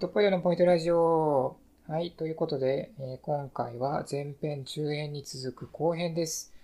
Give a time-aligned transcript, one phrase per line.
[0.00, 1.58] ドッポヨのポイントラジオ。
[1.86, 2.12] はい。
[2.12, 6.54] ということで、えー、今回は前編、中編に続く後編です。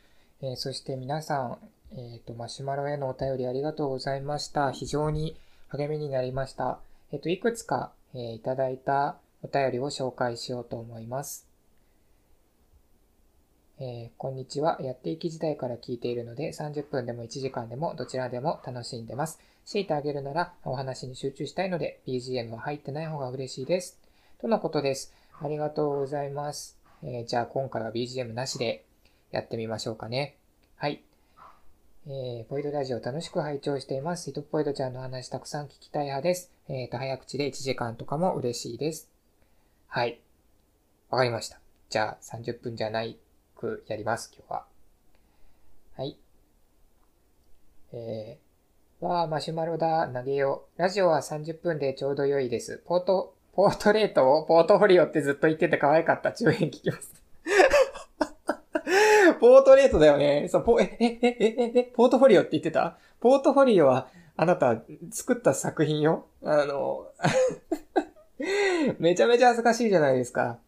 [0.40, 1.58] えー、そして皆さん、
[1.92, 4.72] えっ、ー、と、マシュマロへのお便りありがとうございました。
[4.72, 5.36] 非常に
[5.68, 6.78] 励みになりました。
[7.12, 11.45] えっ、と、いくつか、えいただいたお便りを紹介しようと思います。
[13.78, 14.78] えこんにちは。
[14.80, 19.38] やっていき時代から聞いているので、30分でも1時間でもどちらでも楽しんでます。
[19.66, 24.00] 強いてあげるなら、お話に集中したいので、BGM は入ってない方が嬉しいです。
[24.40, 25.12] とのことです。
[25.42, 26.78] ありがとうございます。
[27.02, 28.86] えー、じゃあ今回は BGM なしで
[29.30, 30.38] やってみましょうかね。
[30.76, 31.02] はい。
[32.06, 34.30] えー、ポイドラジオ楽しく拝聴しています。
[34.30, 36.50] イトポイドちゃんの話たくさん聞きたい派です。
[36.70, 39.10] えっ、ー、と、早口で1時間とかも嬉しいです。
[39.86, 40.18] はい。
[41.10, 41.60] わかりました。
[41.90, 43.18] じゃあ30分じゃない
[43.56, 44.64] くやります、今日は。
[45.96, 46.18] はい。
[47.92, 50.80] えー、わあ、マシュマロだ、投げよう。
[50.80, 52.82] ラジオは30分でちょうど良いです。
[52.86, 56.32] ポート、ポートレートをポートフォリオってずっと言ってて可愛かった。
[56.32, 57.12] 中編聞きます。
[59.40, 60.48] ポートレートだよね。
[60.48, 62.98] そう、ポ、え、え、え、え、え、ポートフォリオって言ってた？
[63.20, 67.06] ポートフォリオは、あなた、作った作品よあの、
[68.98, 70.58] めちゃめちゃ恥ずかしいじゃないですか。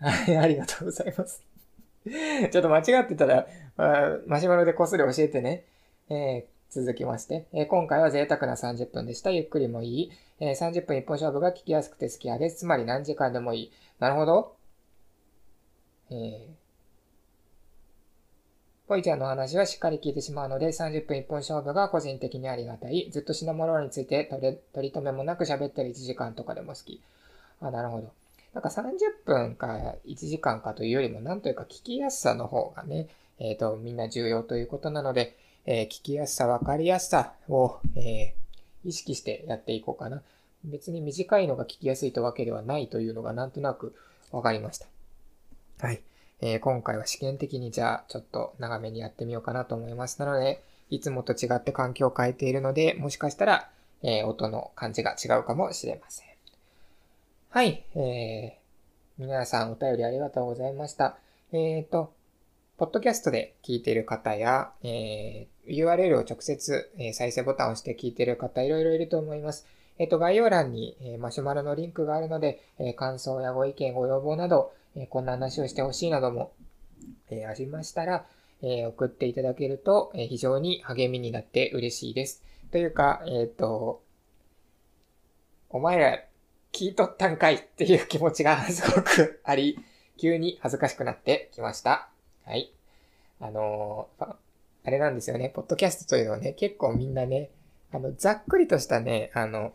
[0.00, 1.42] はい、ありがとうございます。
[2.50, 3.46] ちょっと間違ってたら、
[4.26, 5.64] マシュマロでこっそり教えてね。
[6.08, 9.30] えー続きまして、えー、今回は贅沢な30分でした。
[9.30, 10.12] ゆっくりもいい。
[10.40, 12.58] えー、30分一本勝負が聞きやすくて好きやです。
[12.58, 13.72] つまり何時間でもいい。
[13.98, 14.56] なるほど。
[16.10, 16.46] えー、
[18.88, 23.08] ポイちゃんの話はしっかり聞いてしまうので、30分一本勝負が個人的にありがたい。
[23.10, 27.00] ずっと品物について取れ取り留めもなく喋ってる1時間とかでも好き。
[27.60, 28.12] あ、なるほど。
[28.56, 40.22] なんか30分か1時間かというよりも、なんというか聞きやすさの方がね、えっ、ー、と、みんな重要ということなので、えー、聞きやすさ、わかりやすさを、えー、意識してやっていこうかな。
[40.64, 43.94] 別に短いのが聞きやすいとわけではないというのがなんとなく
[44.30, 44.86] わかりました。
[45.86, 46.00] はい。
[46.40, 50.18] えー、今回は試験的にじゃあちょっと長めにやってみようかなと思います。
[50.18, 53.68] なので、いつもと違って環境を変えているので、もしかしたら、
[54.02, 56.35] えー、音の感じが違うかもしれません。
[57.56, 57.86] はい。
[57.94, 61.16] えー、皆さんお便りありがとうございました。
[61.52, 62.12] えっ、ー、と、
[62.76, 69.66] ポッドキャストで聞いている方や、えー、URL を直接、えー、再生ボタンを押して聞いている方、いろいろいると思います。
[69.98, 76.52] えっ、ー、と、概要欄に、えー、マシュマロのリンクがあるので、えー、感想やご意見、ご要望など、えー、こんな話をしてほしいなども、
[77.30, 78.26] えー、ありましたら、
[78.60, 82.42] えー、送っていただけると、えー、非常に励みになって嬉しいです。
[82.70, 84.02] というか、えっ、ー、と、
[85.70, 86.25] お前ら
[86.76, 89.78] 聞いとったんかいっていう気持ちがすごくあり、
[90.18, 92.10] 急に恥ずかしくなってきました。
[92.44, 92.70] はい。
[93.40, 94.34] あのー、
[94.84, 95.48] あれなんですよね。
[95.48, 97.48] ポッドキャストというのはね、結構みんなね、
[97.92, 99.72] あの、ざっくりとしたね、あの、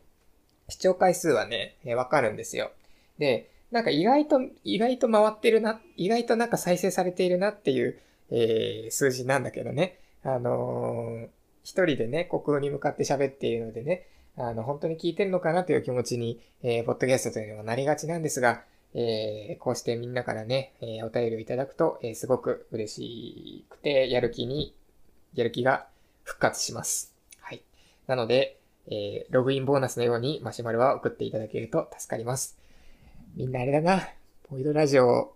[0.70, 2.72] 視聴回数はね、わ、かるんですよ。
[3.18, 9.98] で、なんか意外と、意外と回ってるな、意外となんか再生されているなっていう、えー、数字なんだけどね。
[10.24, 11.28] あのー、
[11.64, 14.06] 一人でね、国空に向かって喋っているのでね、
[14.38, 24.76] あの、本当に聞いてるのかなという気持ちに、えー、ポッドキャストというのはなりがちなんですが、えー、こうしてみんなからね、えー、お便りをいただくと、えー、すごく嬉しくて、やる気に、
[25.34, 25.88] やる気が
[26.24, 27.14] 復活します。
[27.40, 27.62] はい。
[28.08, 32.58] なので、えログインボーナスのようにマシュマロは送っていただけると助かります。
[33.36, 34.02] みんなあれだな、
[34.50, 35.34] ボイドラジオ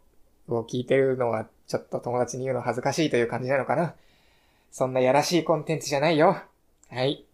[0.48, 3.94] を聞いてるのはちょっと友達に言うの恥ずかしいという感じなのかな。
[4.72, 6.38] そんなやらしいコンテンツじゃないよ。
[6.90, 7.25] はい。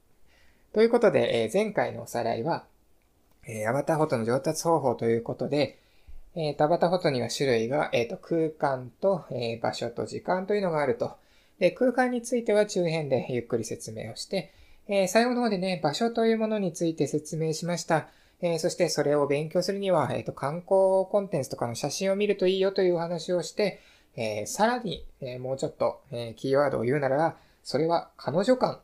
[0.73, 2.63] ということで、え前回のおさらいは、
[3.45, 5.77] えアバターフォトの上達方法ということで、
[6.35, 11.17] え、ー、アバターフォトには種類が、え、ー、と、空間と、えー、場所と時間というのがあると。
[11.59, 14.53] で、空間については中編でゆっくり説明をして、
[14.87, 18.07] え最後の方でね、場所というものについて説明しました。
[18.41, 23.79] えそしてそれを勉強するには、えっ、と、観光コンテンツとかの写真を見るといいよというお話をして、
[24.15, 28.79] えさらに、えもうちょっと、えキーワードを言うなら、それは彼女感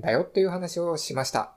[0.00, 1.52] だよという話をしました。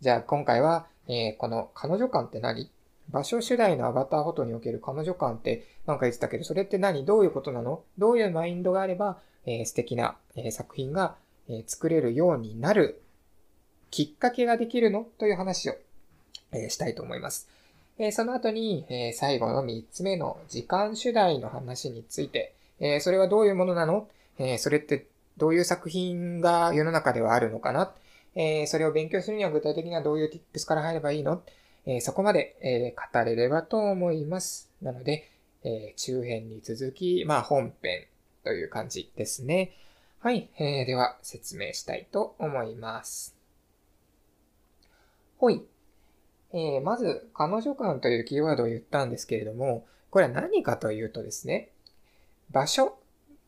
[0.00, 2.70] じゃあ今回は、えこの彼女感って何？
[3.10, 7.04] 場所主題のアバターフォトにおける彼女感ってなんか言ってたけど、それって何？
[7.04, 7.82] どういうことなの？
[7.96, 11.14] どういうマインドがあれば、えー、素敵な、えー、作品が、
[11.48, 13.00] え、作れるようになる
[13.90, 15.06] きっかけができるの？
[15.18, 15.76] という話を、
[16.52, 17.48] え、したいと思います。
[17.98, 24.08] え、その後に、え、最後の3つ目の時間主題の話について、え、それはどういうものなの？
[24.38, 25.06] え、それって
[25.38, 27.94] どういう作品が世の中ではあるのかな？
[28.34, 31.42] えー、それを勉強するには具体的にはどういう tips から入ればいいの？
[31.86, 34.70] えそこまで、え語れればと思います。
[34.82, 35.30] なので、
[35.64, 38.04] え中編に続き、まあ本編
[38.44, 39.72] という感じですね。
[40.20, 43.34] はい、えー、では説明したいと思います。
[45.38, 45.64] ほい。
[46.52, 51.70] え、まず、彼女感というキーワードを言ったんですけれども、これは何かというとですね、
[52.50, 52.98] 場所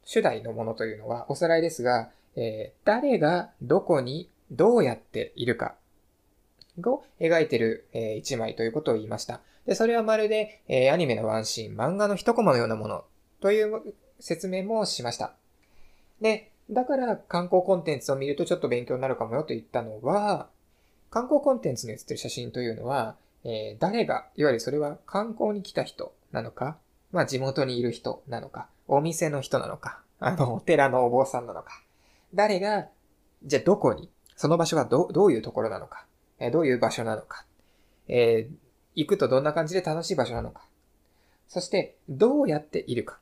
[0.04, 5.74] 主題のものというのはおさらいですが、えー、誰がどこにどうやっているか
[6.78, 9.40] を描いている、えー、一枚ということを言いました。
[9.66, 13.04] で、それはまるで、えー、アニメのワンシーン、漫画の一コマのようなもの
[13.40, 15.34] という説明もしました。
[16.20, 20.48] で、だから観光コンテンツを見るとちょっと勉強になるかもよと言ったのは、
[21.10, 26.78] 観光コンテンツに写ってる写真というのは、えー、誰が、いわゆるそれは観光に来た人なのか、
[27.10, 31.80] まあ地元にいる人なのか、お店の人なのか、あの、お寺のお坊さんなのか、
[32.34, 32.88] 誰が、
[33.44, 36.06] じゃあどこに、その場所がど、どういうところなのか、
[36.40, 37.46] え、どういう場所なのか、
[38.08, 38.54] えー、
[38.96, 40.62] 行くとどんな感じで楽しい場所なのか、
[41.46, 43.20] そしてどうやっているか。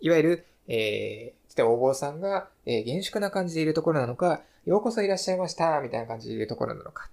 [0.00, 7.10] いわゆる、えー、お坊さんが、えー、厳粛な感じでいるところなのか、ようこそいらっしゃいました、みたいな感じでいるところなのか。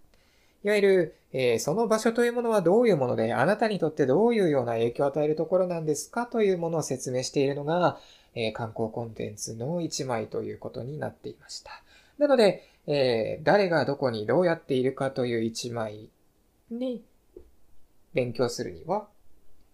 [0.64, 6.26] いわゆる、えー、その場所というものはどういうもので、あなたにとってどういうような影響を与えるところなんですか？
[6.26, 8.00] というものを説明しているのが、
[8.36, 11.72] えー、観光コンテンツの一枚ということになっていました。
[12.18, 16.10] なので、えー、誰がどこにどうやっているかという一枚
[16.72, 17.04] に
[18.14, 19.08] 勉強するには、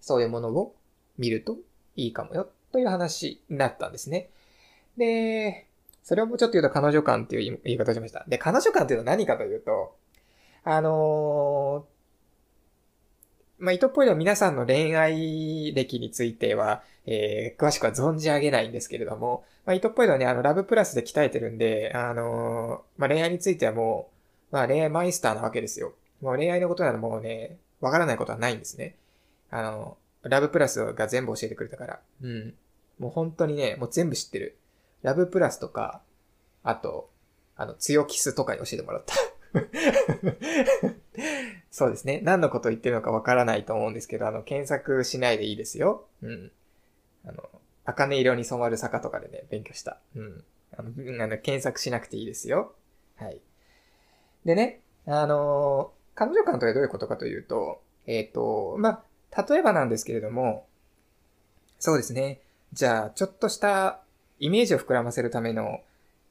[0.01, 0.75] そういうものを
[1.17, 1.57] 見ると
[1.95, 4.29] いいかもよという話になったんですね。
[4.97, 5.67] で、
[6.03, 8.25] それをもうちょっと言うと彼女感っていう言い方をしました。
[8.27, 9.95] で、彼女感っていうのは何かというと、
[10.63, 24.09] あのー、まあ、糸っぽいのは皆さんの恋愛歴については、えー、詳しくは存じ上げないんですけれども、まあ、糸っぽいのはね、あの、ラブプラスで鍛えてるんで、あのー、まあ、恋愛についてはも
[24.51, 25.93] う、まあ、恋愛マイスターなわけですよ。
[26.21, 28.95] もう恋愛のことならもうね、わからないことはないんですね。
[29.49, 31.99] あの、ラブプラスが全部教えてくれたから。
[32.21, 32.53] うん。
[32.97, 34.57] もう本当にね、もう全部知ってる。
[35.01, 36.01] ラブプラスとか、
[36.63, 37.09] あと、
[37.57, 39.15] あの、強キスとかに教えてもらった。
[41.71, 42.21] そうですね。
[42.23, 46.05] 何のことを言ってるのかわからないと思うんですけど、あの、検索しないでいいですよ。
[46.21, 46.51] うん。
[47.25, 47.49] あの、
[47.85, 49.99] 茜色に染まる坂とかでね、勉強した。
[50.15, 50.43] うん。
[50.77, 52.73] あの、あの検索しなくていいですよ。
[53.17, 53.39] はい。
[54.45, 59.03] でね、あのー、彼女感とはどういうことかというと、えっ、ー、と、ま
[59.35, 60.67] あ、例えばなんですけれども、
[61.79, 62.39] そうですね。
[62.71, 64.01] じゃあ、ちょっとした
[64.39, 65.81] イメージを膨らませるための、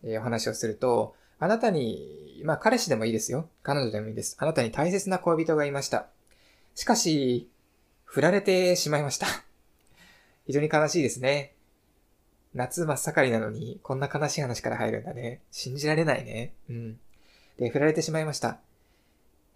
[0.03, 3.49] えー、お話をすると、あなたに、まあ彼氏でもいいですよ。
[3.65, 4.37] 彼女でもいいです。
[4.39, 6.07] あなたに大切な恋人がいました。
[6.77, 7.51] しかし、
[8.05, 9.27] 振られてしまいました。
[10.47, 11.57] 非常に悲しいですね。
[12.55, 15.41] 夏真っ盛りなのに、こんな悲しい話から入るんだね。
[15.51, 16.53] 信じられないね。
[16.71, 17.01] うん。
[17.59, 18.61] で、振られてしまいました。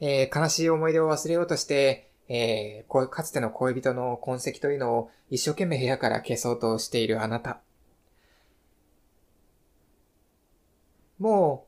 [0.00, 7.60] えー、悲しい思い出を忘れようとして、えー、かつての恋人の痕跡というのを一生懸命部屋から消そうとしているあなた。
[11.20, 11.65] もう、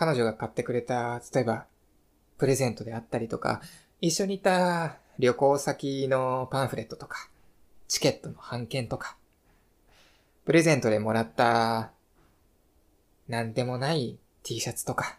[0.00, 1.66] 彼女が買ってくれた、例えば、
[2.38, 3.60] プレゼントであったりとか、
[4.00, 7.28] 一緒に行った旅行先のパンフレットとか、
[7.86, 9.18] チケットの半券とか、
[10.46, 11.90] プレゼントでもらった、
[13.28, 15.18] なんでもない T シャツとか、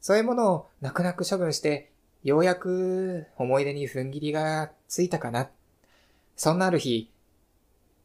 [0.00, 1.90] そういうものを泣く泣く処分して、
[2.22, 5.50] ようやく思い出に踏ん切りがついたかな。
[6.36, 7.10] そんなある日、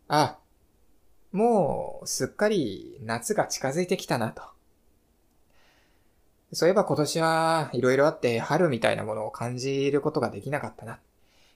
[0.08, 0.40] あ、
[1.32, 4.53] もうすっかり夏が近づいてきたなと。
[6.54, 11.00] そういえば今年はいろいろあって春みたいなものを感じることができなかったな。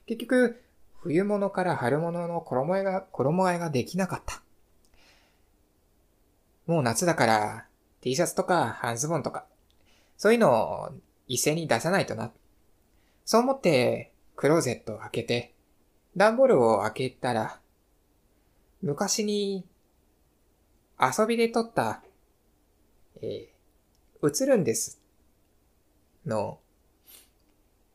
[0.07, 0.61] 結局、
[1.01, 4.41] 冬物から春物の衣替えが、衣替えができなかった。
[6.65, 7.65] もう夏だから
[8.01, 9.45] T シャツとか半ズボンとか、
[10.17, 10.89] そういうのを
[11.27, 12.31] 一斉に出さないとな。
[13.23, 15.53] そう思ってクローゼットを開けて、
[16.15, 17.59] 段ボールを開けたら、
[18.81, 19.65] 昔に
[20.99, 22.01] 遊びで撮った、
[23.21, 23.56] えー、
[24.23, 24.99] 映るんです
[26.25, 26.59] の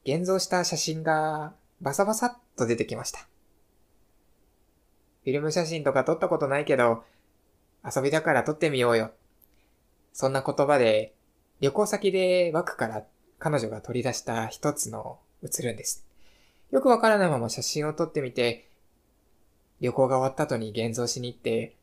[0.05, 3.21] 現像した写真がバサバサっと出てきました。
[3.21, 7.05] フィルム写真とか撮ったことないけど、
[7.85, 9.12] 遊びだから撮ってみようよ。
[10.12, 11.14] そんな言葉で、
[11.61, 13.05] 旅行先で枠から
[13.38, 16.05] 彼女が取り出した一つの映るんです。
[16.73, 18.69] よくわからないまま写真を撮ってみて、
[19.81, 21.76] 旅行が終わった後に現像しに行って、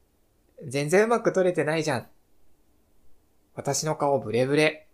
[0.67, 2.07] 全然うまく撮れてないじゃん。
[3.59, 4.87] 私の顔ブレブレ。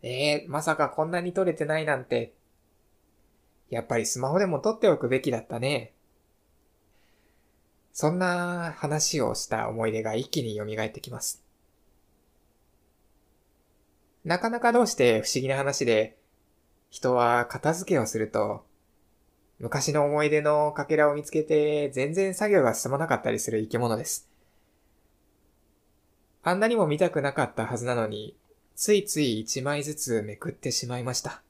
[0.00, 2.32] ええー、まさかこんなに撮れてないなんて。
[3.68, 5.92] やっぱりスマホでも撮っておくべきだったね。
[7.92, 11.44] そんな話をした思い出が一気に蘇ってきます。
[14.24, 16.16] なかなかどうして不思議な話で、
[16.88, 18.64] 人は片付けをすると、
[19.58, 24.29] 昔の思い出のかけらを見つけて全然作業が進まなかったりする生き物です。
[26.42, 28.36] あんなにも見たくなかったはずなのに、
[28.74, 31.42] ついつい一枚ずつめくってしまいました。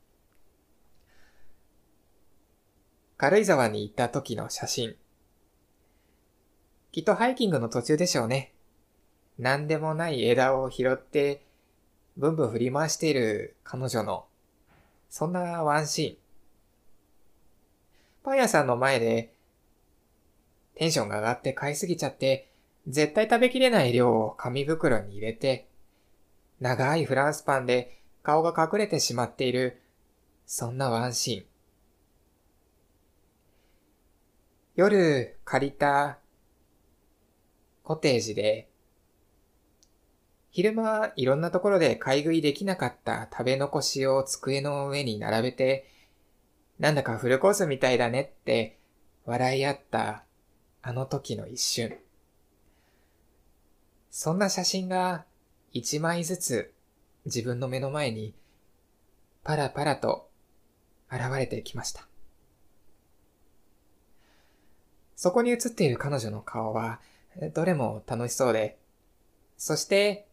[3.16, 4.96] 軽井沢に行った時の写真。
[6.90, 8.52] きっとハイキングの途中でしょうね。
[9.38, 11.46] 何でもない枝を拾って、
[12.16, 14.26] ブンブン振り回している彼女の、
[15.08, 16.16] そんなワンシーン。
[18.24, 19.32] パン屋さんの前で、
[20.74, 22.49] テンションが上がって買いすぎちゃって、
[22.88, 25.68] 絶対食べきれない量を紙袋に入れて、
[26.60, 29.80] 長いフランスパンで顔が隠れてしまっている、
[30.46, 31.44] そんなワンシーン。
[34.76, 36.18] 夜借りた
[37.82, 38.68] コテージで、
[40.50, 45.86] 昼間いろんなところで買い食いできなかった食べ残しを机の上に並べて、
[46.78, 48.78] なんだかフルコースみたいだねって
[49.26, 50.24] 笑い合った
[50.82, 51.96] あの時の一瞬。
[54.10, 55.24] そんな写真が
[55.72, 56.74] 一枚ずつ
[57.24, 58.34] 自分の目の前に
[59.44, 60.28] パラパラと
[61.10, 62.06] 現れてきました。
[65.16, 67.00] そこに写っている彼女の顔は
[67.54, 68.78] どれも楽しそうで、
[69.56, 70.26] そして、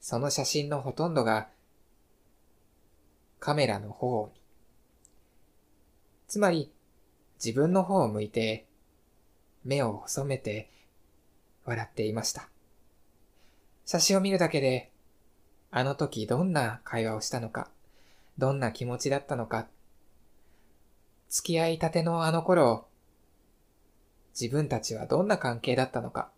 [0.00, 1.48] その写真のほとんどが、
[3.40, 4.40] カメラの方に。
[6.26, 6.72] つまり、
[7.42, 8.66] 自分の方を向いて、
[9.64, 10.70] 目を細めて、
[11.64, 12.48] 笑っていました。
[13.86, 14.90] 写真を見るだけで、
[15.70, 17.70] あの時どんな会話をしたのか、
[18.38, 19.66] どんな気持ちだったのか、
[21.28, 22.86] 付き合いたてのあの頃、
[24.38, 26.30] 自分たちはどんな関係だったのか。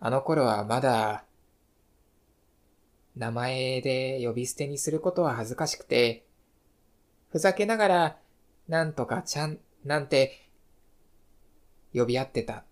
[0.00, 1.24] あの頃はまだ、
[3.14, 6.24] 名前で呼び捨てにすることは恥ずかしくて、
[7.30, 8.18] ふざけながら、
[8.68, 10.48] なんとかちゃん、なんて、
[11.94, 12.64] 呼び合ってた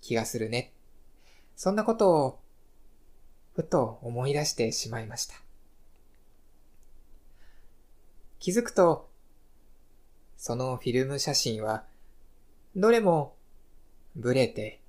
[0.00, 0.72] 気がするね。
[1.56, 2.39] そんなことを、
[3.54, 5.34] ふと思い出してしまいました。
[8.38, 9.10] 気づくと、
[10.36, 11.84] そのフィルム写真は、
[12.74, 13.36] どれも、
[14.16, 14.80] ブレて、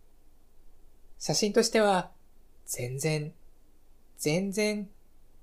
[1.19, 2.11] 写真としては、
[2.65, 3.33] 全然、
[4.17, 4.89] 全然、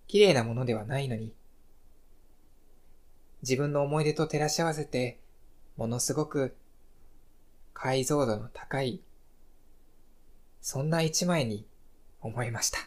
[0.06, 1.34] 綺麗なものではないのに、
[3.42, 5.20] 自分の思い出と照らし合わせて、
[5.76, 6.56] ものすごく、
[7.75, 9.02] 解像度の高い、
[10.60, 11.66] そんな一枚に
[12.20, 12.78] 思いました。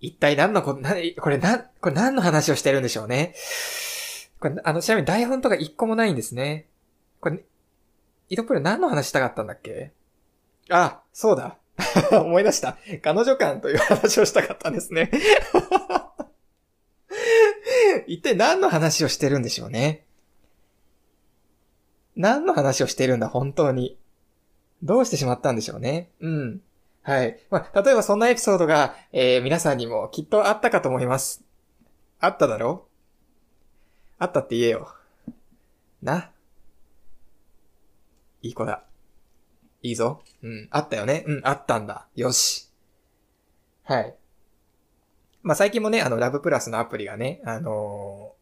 [0.00, 3.34] 一体何のこ、な、 これな、これ何の話をしてるんでしょうね。
[4.40, 6.68] これ、あの、ちなみに台本とか一個もないんですね。
[7.20, 7.42] これ、
[8.28, 9.92] イドプル何の話したかったんだっけ？
[10.68, 11.58] あ、そうだ。
[12.12, 12.76] 思い出した。
[13.02, 15.10] 彼女感という話をしたかったんですね。
[18.06, 20.04] 一体何の話をしてるんでしょうね？
[22.16, 23.98] 何の話をしてるんだ、本当に。
[24.82, 26.10] どうしてしまったんでしょうね？
[26.20, 26.60] うん。
[27.06, 27.38] はい。
[27.50, 31.44] まあ、例えばそんなエピソードが、えー、皆さんにもきっとあったかと思います。
[32.18, 32.88] あっただろ？
[34.18, 34.92] あったって言えよ。
[36.02, 36.32] な？
[38.42, 38.82] いい子だ。
[39.82, 40.20] いいぞ。
[40.42, 40.68] うん。
[40.72, 41.22] あったよね？
[41.28, 42.08] うん、あったんだ。
[42.16, 42.72] よし。
[43.84, 44.16] はい。
[45.44, 48.32] まあ、最近もね、あの、ラブプラスのアプリがね、あの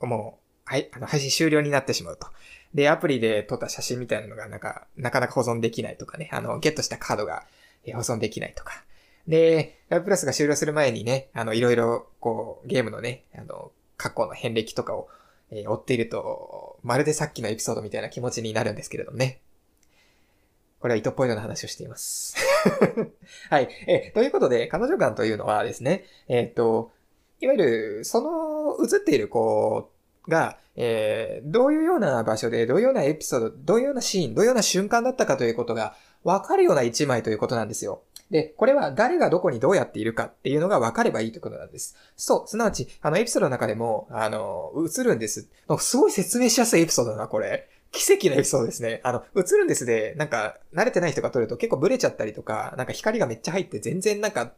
[0.00, 2.28] ー、もう、はい、あの、配信終了になってしまうと。
[2.72, 7.44] で、アプリで撮った写真みたいなのが、なんか、なかなか保存できないとかね、あの、ゲットしたカードが、
[7.86, 8.84] 保存できないとか。
[9.26, 15.08] で、ラブプラスが終了する前にね、あの、いろいろ、こう、ゲームのね、あの、過去の遍歴とかを
[15.52, 19.42] えー、追っていると、まるでさっきのエピソードみたいな気持ちになるんですけれどもね。
[20.80, 22.34] これは糸ポイントの話をしています。
[23.50, 23.68] はい。
[23.86, 26.90] え、ということで、彼女感というのはですね、えー、っと、
[27.40, 29.90] いわゆる、その映っている子
[30.26, 38.02] が、えー、どういうような場所で、どういうようなエピソード、どういうようなシーン、どういうような瞬間だったかということがわかるような一枚ということなんですよ。
[38.30, 41.96] で、これは誰がどこにどうやっているかっていうのが分かればいいということなんです。
[42.16, 45.48] そう、すなわち、あの、エピソードの中でも、あの、映るんです。
[45.78, 47.68] すごい説明しやすいエピソードだな、これ。
[47.90, 49.02] 奇跡のエピソードですね。
[49.04, 54.54] あの、映るんですで、なんか、慣れてない人が撮ると結構ブレちゃったりとか、なんか光がめっちゃ入って全然なんか、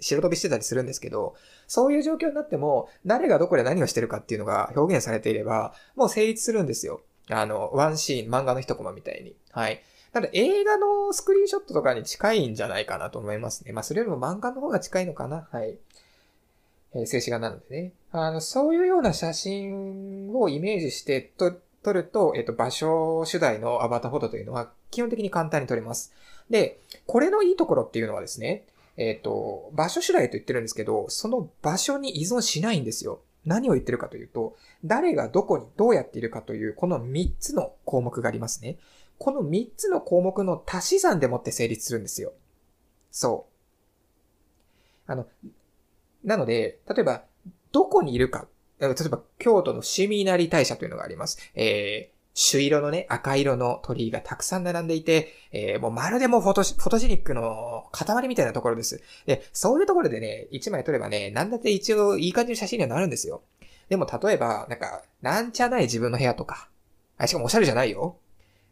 [0.00, 1.34] 白飛びしてたりするんですけど、
[1.66, 7.02] そういう状況になっても、誰がどこで何をしてるかっていうのが表現されていれば、もう成立するんですよ。
[7.28, 9.36] あの、ワンシーン、漫画の一コマみたいに。
[9.50, 9.82] はい。
[10.12, 13.72] ただ映画のスクリーンショットとかに近いんじゃないかなと思いますね。
[13.72, 15.48] まあそれよりも漫画の方が近いのかな。
[15.50, 15.76] はい。
[16.94, 17.92] えー、静止画なのでね。
[18.12, 26.12] あの、そういうような写真をイメージしてと撮ると、えっ、と、場所主題のアバターフォトというのは基本的に簡単に撮れます。
[26.50, 28.64] で、これのいいところっていうのはですね、
[28.96, 33.20] えっ、と、場所主題と言ってるんですけど、その場所に依存しないんですよ。
[33.44, 38.76] 何を言ってるかというと、誰がどこにどうやっているかという、この3つの項目がありますね。
[39.18, 42.32] この3つの項目の足し算でもって成立するんですよ。
[43.10, 43.46] そ
[45.08, 45.12] う。
[45.12, 45.26] あの、
[46.24, 47.24] なので、例えば、
[47.72, 48.46] どこにいるか。
[48.78, 51.38] 例えば、京都の伏見稲荷大社というのがあります。
[51.54, 59.02] えー、朱色のね、赤色の鳥居がたくさん並んでいて、えー、もうまるでもフォトフォトジニックの塊みたいなところです。
[59.26, 63.42] で、そういうところでね、一枚撮ればね、なんだって一応いい感じの写真にはなるんですよ。
[63.88, 66.68] でも例えば、なんか、なんちゃない自分の部屋とか、
[67.16, 68.16] あ、しかもおしゃれじゃないよ。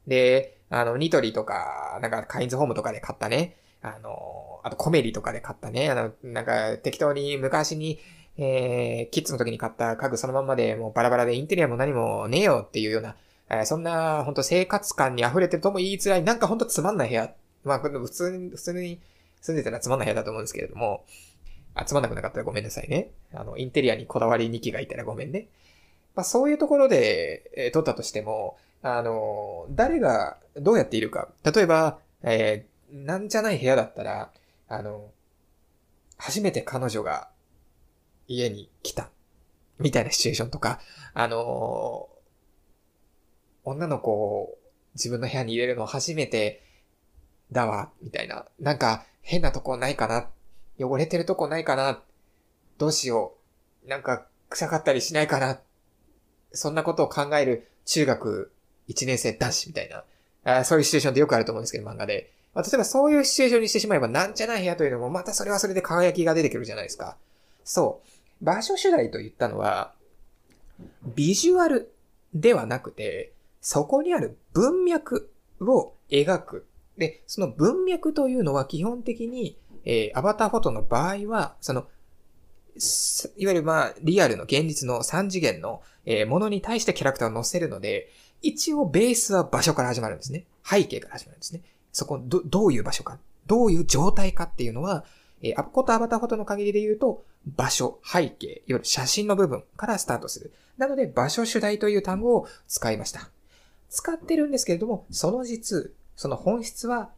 [0.06, 8.00] で、あの、ニトリとか、なんか、カインズホームとかで買ったね、あの、あとコメリとかで買ったね、あの、なんか、適当に昔に、
[8.38, 13.16] えー、キッズの時に買った家具そのまんまでもうバラバラでインテリアも何もねえよっていうような、
[13.48, 17.32] えー、そんな、本当生活感に溢れてるとも言いづらい、なんかほんとつまんない部屋。
[17.64, 19.00] まあ、普通に、普通に
[19.40, 21.04] 住んでたらつまんない部屋だと思うんですけれども、
[21.74, 23.10] あ、つまんなくなかったらごめんなさいね。
[23.32, 25.48] あの、インテリアにこだわり2期がいたらごめんね。
[26.14, 28.56] まあ、そういうところで、えー、撮ったとしても、
[28.86, 31.28] あの、誰がどうやっているか。
[31.42, 34.30] 例えば、えー、なんじゃない部屋だったら、
[34.68, 35.10] あの、
[36.18, 37.28] 初めて彼女が
[38.28, 39.10] 家に来た。
[39.80, 40.80] みたいなシチュエーションとか、
[41.14, 42.08] あの
[43.64, 44.56] 女の子を
[44.94, 46.62] 自分の部屋に入れるの初めて
[47.50, 48.46] だわ、みたいな。
[48.60, 50.28] なんか変なとこないかな
[50.78, 52.00] 汚れてるとこないかな
[52.78, 53.34] どうしよ
[53.84, 55.58] うなんか臭かったりしないかな
[56.52, 58.52] そんなことを考える中学
[58.88, 60.04] 1年生男子みたいな。
[60.44, 62.32] あそういうシチュエーションってよくあると思うんですけど、漫画で。
[62.54, 67.16] まあ、例えばそういうシチュエーションにしてしまえば、なんじゃない部屋というのも、またそれはそれで輝きが出てくるじゃないですか。
[67.64, 68.44] そう。
[68.44, 69.92] 場所主題と言ったのは、
[71.14, 71.92] ビジュアル
[72.34, 76.66] ではなくて、そこにある文脈を描く。
[76.96, 81.86] で、その文脈というのは基本的に、えー、アバターフォトの場合は、その、
[83.36, 88.08] いわゆるまあ、リアルの現実の3次元の、えー、ものに対してキャラクターを載せるので、
[88.42, 90.44] 一応ベースは場所から始まるんですね。
[90.64, 91.62] 背景から始まるんですね。
[91.92, 95.04] そこ、ど、どういう場所か、どういう状態かっていうのは、
[95.42, 100.52] えー、アコとアバターフォトの限りで言うと、場所、背景、いわゆる写真の部分からスタートする。
[100.78, 103.30] なので、場所主題という単語を使いました。
[103.88, 107.10] 使ってるんですけれども、その実、その本質は、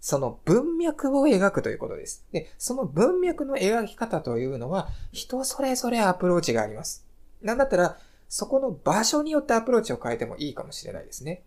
[0.00, 2.24] その文脈を描くということです。
[2.32, 7.06] で、その文脈の描き方というのは、人それぞれアプローチがあります。
[7.42, 7.98] なんだったら、
[8.30, 11.42] そこの場所によってアプローチを変えてもいいかもしれないですね。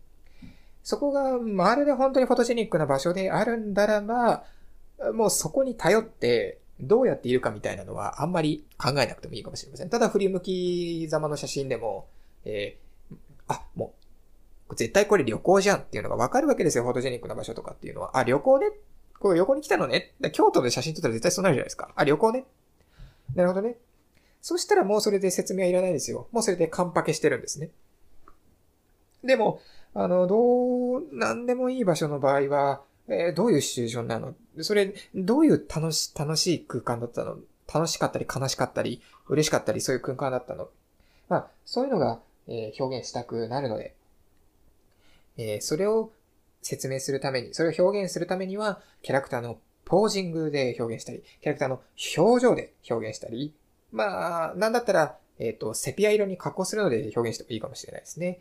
[0.84, 4.44] そこがまるで本当にフォトジェニックな場所であるんだらば、
[5.14, 9.90] もうそこに頼ってどうやっているかみたいなのはあんまり考えなくてもいいかもしれません。
[9.90, 12.06] ただ振り向きざまの写真でも、
[12.44, 13.16] えー、
[13.48, 13.94] あ、も
[14.70, 16.84] う、絶対これ旅行じゃんっていうのがわかるわけですよ。
[16.84, 18.18] フォトジェニックな場所とかっていうのは。
[18.18, 18.72] あ、旅行ね。
[19.20, 20.16] これ旅行に来たのね。
[20.34, 21.94] 京都で写真撮ったら絶対そうなるじゃないですか。
[21.96, 22.44] あ、旅行ね。
[23.36, 23.78] なるほどね。
[24.44, 26.28] そしたらもうそれで説明はいらないですよ。
[26.34, 27.70] もうそれでカンパケしてるんですね。
[29.24, 29.62] でも、
[29.94, 34.36] あの、どう、なんでもいい場所の場合は、えー、どういうシチュエーションなの？
[34.60, 37.38] それ、どういう楽し、楽しい空間だったの？
[37.74, 40.68] 楽しかったり悲しかったり、嬉しかったり、そういう空間だったの？
[41.30, 43.96] まあ、そういうのが、えー、表現したくなるので、
[45.38, 46.12] えー、それを
[46.62, 51.82] 説明するために、それを表現するためには、キャラクターのポージングで表現したり、キャラクターの
[52.18, 53.54] 表情で表現したり、
[53.94, 58.40] まあ、なんだったら、えっ、ー、と、セピア色に加工するので表現してもいいかもしれないですね。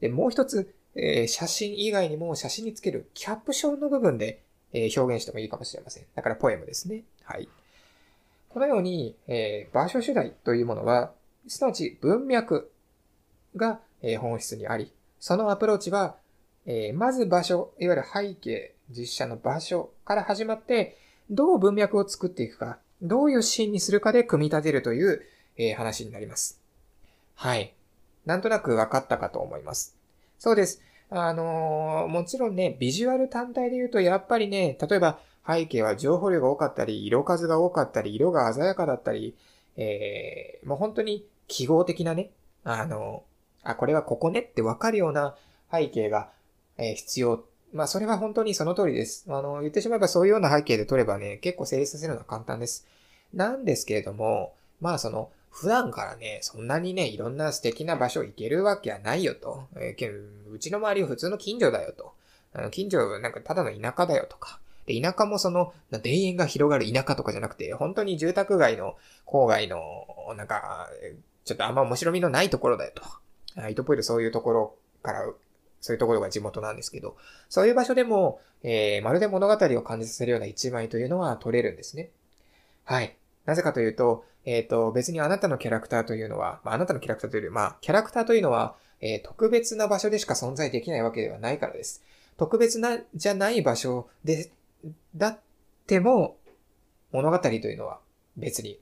[0.00, 6.04] で、もう一つ、えー、写真以外にも写真につけるキャプションの部分で、えー、表現してもいいかもしれません。
[6.14, 7.04] だからポエムですね。
[7.22, 7.48] はい。
[8.48, 11.12] このように、えー、場所主題というものは、
[11.46, 12.70] すなわち文脈
[13.56, 16.16] が、え、本質にあり、そのアプローチは、
[16.66, 20.96] え、まず場所、いわゆる背景、実写の場所から始まって、
[21.30, 25.22] どう文脈を作っていくか、どういうシーンにするかで組み立てるという、
[25.56, 26.60] えー、話になります。
[27.34, 27.74] はい。
[28.24, 29.96] なんとなく分かったかと思います。
[30.38, 30.82] そうです。
[31.10, 39.36] あのー、もちろんね、ビジュアル単体で言うと、やっぱりね、例えば背景は情報量が多かったり、色数が多かったり、色が鮮やかだったり、
[39.76, 42.30] えー、もう本当に記号的なね、
[42.64, 45.36] あのー、あ、これはここねってわかるような
[45.70, 46.30] 背景が、
[46.78, 49.26] え、必要まあ、それは本当にその通りです。
[49.28, 52.86] あの、言ってしまえばそういうような背景で撮ればね、結構成立させるのは簡単です。
[53.34, 59.66] なんですけれども、まあ、その、普段からね、そんなにね、いろんな素敵な場所行けるわけはないよと。
[59.76, 62.12] えー、うちの周りは普通の近所だよと。
[62.52, 64.60] あの近所なんかただの田舎だよとか。
[64.86, 69.80] で、田舎もその、田園が広がる田舎とかじゃなくて、本当に住宅街の郊外の、
[70.36, 70.88] なんか、
[71.44, 73.68] ちょっとあんま面白みのないところだよと。
[73.68, 75.26] イトポイルそういうところから
[75.84, 77.14] そういうところが地元なんですけど、
[77.50, 82.08] そういう場所でも、えー、まるで物語を感じさせるような一枚というのは撮れるんですね。
[82.84, 83.14] はい。
[83.44, 92.02] なぜかというと、えっ、ー、と、別にあなたのキャラクターというのは、まあ、あなたのキャラクターというより、まあ、キャラクターというのは、えー、特別な場所でしか存在できないわけではないからです。
[92.38, 94.50] 特別な、じゃない場所で、
[95.14, 95.38] だっ
[95.86, 96.38] ても、
[97.12, 98.00] 物語というのは
[98.38, 98.80] 別に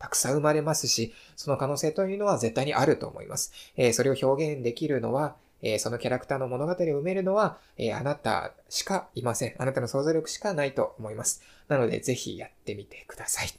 [0.00, 3.52] たくさん生まれますし、その可能性というのは絶対にあると思います。
[3.76, 9.54] えー、それを表現できるのは、えー、そのキャラクターの物語を埋めるのは、えー、あなたしかいません。
[9.58, 11.42] あなたの想像力しかないと思います。
[11.68, 13.50] なので、ぜひやってみてください。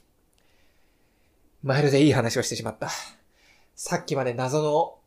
[1.62, 2.90] まるでいい話をしてしまった。
[3.76, 4.98] さっきまで謎の、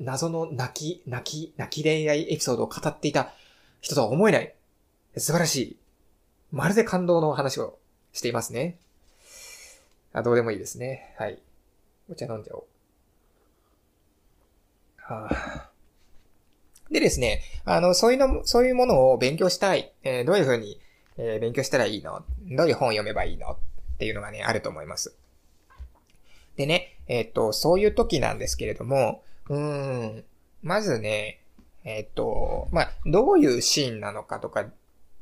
[0.00, 3.32] 謎の泣き、泣き、泣き恋愛エピソードを語っていた
[3.80, 4.54] 人とは思えない。
[5.16, 5.76] 素晴らしい。
[6.50, 7.78] まるで感動の話を
[8.12, 8.78] していますね。
[10.12, 11.14] あ、どうでもいいですね。
[11.18, 11.38] はい。
[12.10, 12.77] お茶飲んじゃおう。
[15.08, 15.70] はあ、
[16.90, 19.92] でですね、あの、そういうの、そういうものを勉強したい。
[20.02, 20.78] えー、どういうふうに、
[21.16, 22.22] えー、勉強したらいいの？
[22.50, 23.52] どういう本を読めばいいの？
[23.52, 23.56] っ
[23.98, 25.16] ていうのがね、あると思います。
[26.56, 30.24] でね、えっ、と、そういう時なんですけれども、うーん、
[30.62, 31.40] まずね、
[31.84, 34.66] えっ、と、まあ、どういうシーンなのかとか、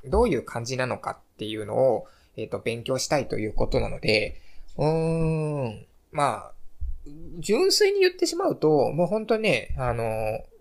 [0.04, 4.40] どういう感じなのかっていうのを、えっ、と、勉強したいということなので、
[4.76, 6.52] うーん、まあ、
[7.38, 10.04] 純粋に言ってしまうと、もう本当ね、あの、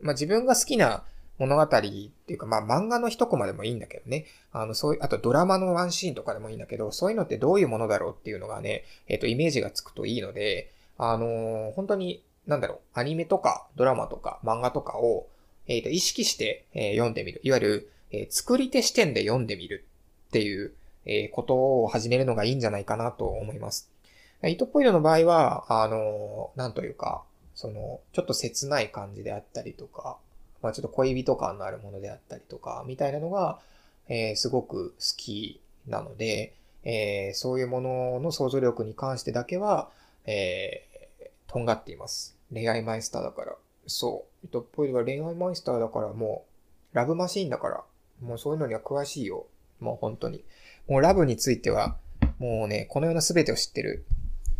[0.01, 1.03] まあ、自分が好きな
[1.38, 4.25] 物語っていうか、まあ、漫画の一コマでもいいんだけどね。
[4.51, 15.27] あの、そういう、あとドラマのワンシーンとかでもいいんだけど、そういうのってどういうものだろうっていうのがね、えっ、ー、と、イメージがつくといいので、あの、本当に、なんだろう、アニメとか、ドラマとか、漫画とかを、
[15.67, 17.41] えっ、ー、と、意識して、え読んでみる。
[17.43, 19.84] いわゆる、え作り手視点で読んでみる
[20.29, 20.73] っていう、
[21.05, 23.94] えことを始めるのがいいんじゃないかなと思います。
[24.43, 27.24] 糸っぽいのの場合は、あの、なんというか、
[27.56, 30.17] その、ちょっと切ない感じであったりとか、
[30.62, 33.60] まあちょっと恋人感のあるものであったりとか、みたいなのが、
[34.08, 39.89] えー、すごく好きなので、えー、そういうものの想像力に関してだけは、
[40.26, 42.38] えー、とんがっています。
[42.54, 43.56] 恋愛マイスターだから。
[43.88, 44.45] そう。
[44.45, 46.45] 糸っぽいのは恋愛マイスターだからも
[46.93, 47.84] う、ラブマシーンだから、
[48.21, 49.48] もうそういうのには詳しいよ。
[49.80, 50.43] もう本当に。
[50.88, 51.98] もうラブについては、
[52.38, 54.06] もうね、このような全てを知ってる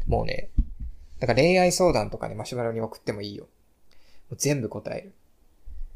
[0.08, 0.50] もうね、
[1.20, 3.46] だから恋愛相談とかね、マシュマロに送ってもいいよ。
[4.30, 5.14] もう全部答える。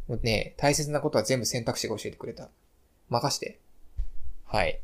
[0.08, 2.50] もうね、大切なことは全部選択肢が教えてくれた。
[3.10, 3.60] 任して。
[4.46, 4.80] はい。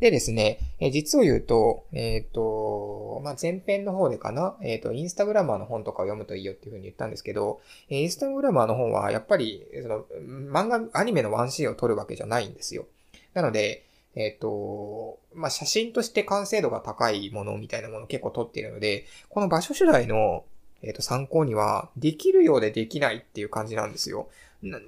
[0.00, 10.06] でですね、え実を言うと、えっ、ー、と、まあ、前編の方でかな、えっ、ー、と、インスタグラマーの本とかを読むといいよっていうふうに言ったんですけど、インスタグラマーの本はやっぱり、その、
[10.50, 12.86] 漫画、アニメのワンシーンを撮るわけじゃないんですよ。
[13.34, 20.44] なので、えっ、ー、と、まあ、写真として完成度が高いものみたいなものを結構撮っているので、この場所主題の、
[20.82, 24.28] えっ、ー、と、参考には、できるようでできないっていう感じなんですよ。
[24.62, 24.78] な、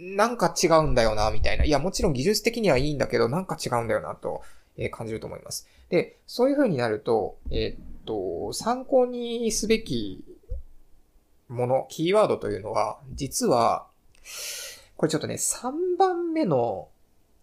[0.00, 1.64] なんか違うんだよな、みたいな。
[1.64, 4.42] いや、もちろん技術的にはいいんだけど、なんか違うんだよな、と、
[4.76, 5.68] えー、感じると思います。
[5.90, 10.24] で、そういう風になると、えっ、と、参考にすべき
[11.48, 13.86] もの、キーワードというのは、実は、
[14.96, 16.88] これちょっとね、3番目の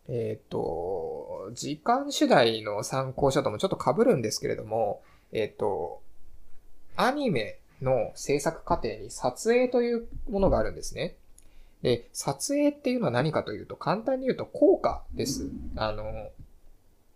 [0.09, 6.01] えっ、ー、と、時間主題の参考書ともちょっと被るんですけれども、えっ、ー、と、
[6.95, 11.15] アニメの制作過程に撮影というものがあるんですね。
[11.83, 15.49] で、撮影っていうのは何かというと、簡単に言うと効果です。
[15.75, 16.29] あの、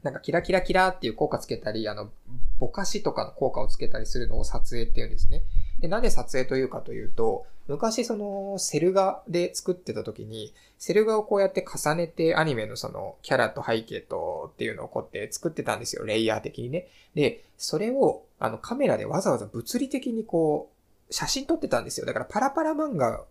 [0.04, 2.12] なんかキラキラキラっていう効果つけたり、あの、
[2.60, 5.42] ぼかしとかの効果をつけたりするのを撮影っていうんですね。
[5.84, 16.06] で、なんで撮影というかというと、昔そのセル画で作ってた時に、セル画をこうやって重ねてアニメのそのキャラと背景とっていうのをこうやって作ってたんですよ。
[16.06, 16.88] レイヤー的にね。
[17.16, 20.72] で、それをあのカメラでわざわざ物理的にこ
[21.10, 22.06] う写真撮ってたんですよ。
[22.06, 23.26] だからパラパラ漫画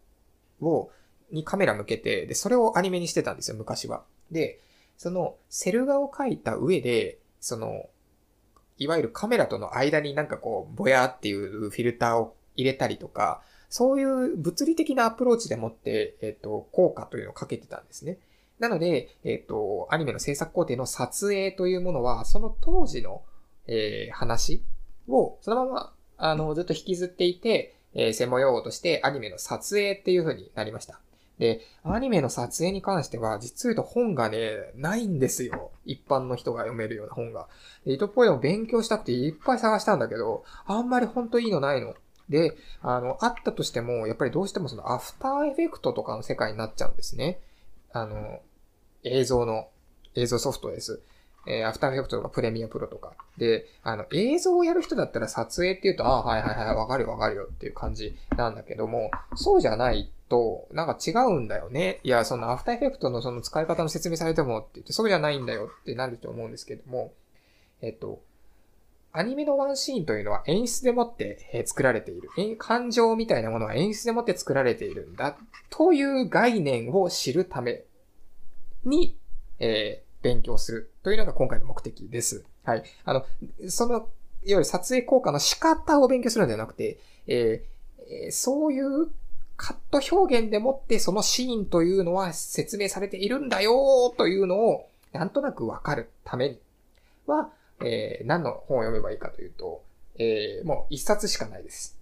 [0.61, 0.91] を、
[1.31, 4.03] にカメラ向けて、で、それをアニメにしてたんですよ、昔は。
[4.31, 4.61] で、
[4.99, 7.88] そのセル画を描いた上で、その、
[8.77, 18.19] いわゆるカメラとの間になんかこう、ぼやっていうフィルターを入れたりとか、そういう物理的なアプローチでもって、えっ、と、効果というのをかけてたんですね。
[18.59, 23.23] なので、えっ、と、アニメの制作工程の撮影というものは、その当時の、
[23.67, 24.62] えー、話
[25.09, 31.01] を、そのまま、あの、ずっと引きずっていて、えー、専門用語としてアニメの撮影っていう風になりました。
[31.38, 35.73] で、アニメの撮影に関しては、実を言うと本がね、ないんですよ。
[35.85, 37.49] 一般の人が読めるような本が。
[37.85, 41.95] で、糸っぽいのを勉強したくていっぱい探したんだけど、あんまりほんといいのないの。
[42.33, 47.38] で、あの、あったとしても、やっぱりどうしてもその After Effects とかの世界になっちゃうんですね。
[47.92, 48.40] あの、
[49.05, 49.68] 映像の、
[50.14, 51.01] 映像ソフトです。
[51.47, 53.14] えー、 After Effects とか Premiere Pro とか。
[53.37, 62.01] で、あの、映像をやる人だったら撮影って言うと、ああ、はいはいはい、わかるわかるよっていう感じなんだけども、そうじゃないと、なんか違うんだよね。
[62.05, 67.12] いや、その After Effects のその使い方の説明されてもって言って、そうじゃないんだよってなると思うんですけども、
[67.83, 68.23] えっと、
[69.12, 72.31] アニメのワンシーンというのは演出でもって、作られている。
[72.59, 75.37] 感情みたいなものは演出でもって作られているんだ。
[75.70, 77.83] という概念を知るため
[78.85, 79.16] に、
[79.59, 82.44] えー、勉強するというのが今回の目的です。
[82.64, 82.85] はい。
[83.05, 83.27] あの、
[83.68, 84.07] そのいわ
[84.44, 89.09] ゆる撮影効果の仕方を勉強するんじゃなくて、えー、そういう
[89.57, 96.59] カット表現でもってそのシーンというのは説明されているんだよというのをなんとなくわかるために
[97.27, 97.51] は、
[97.85, 99.83] えー、何の本を読めばいいかというと、
[100.18, 101.99] えー、もう一冊しかないです。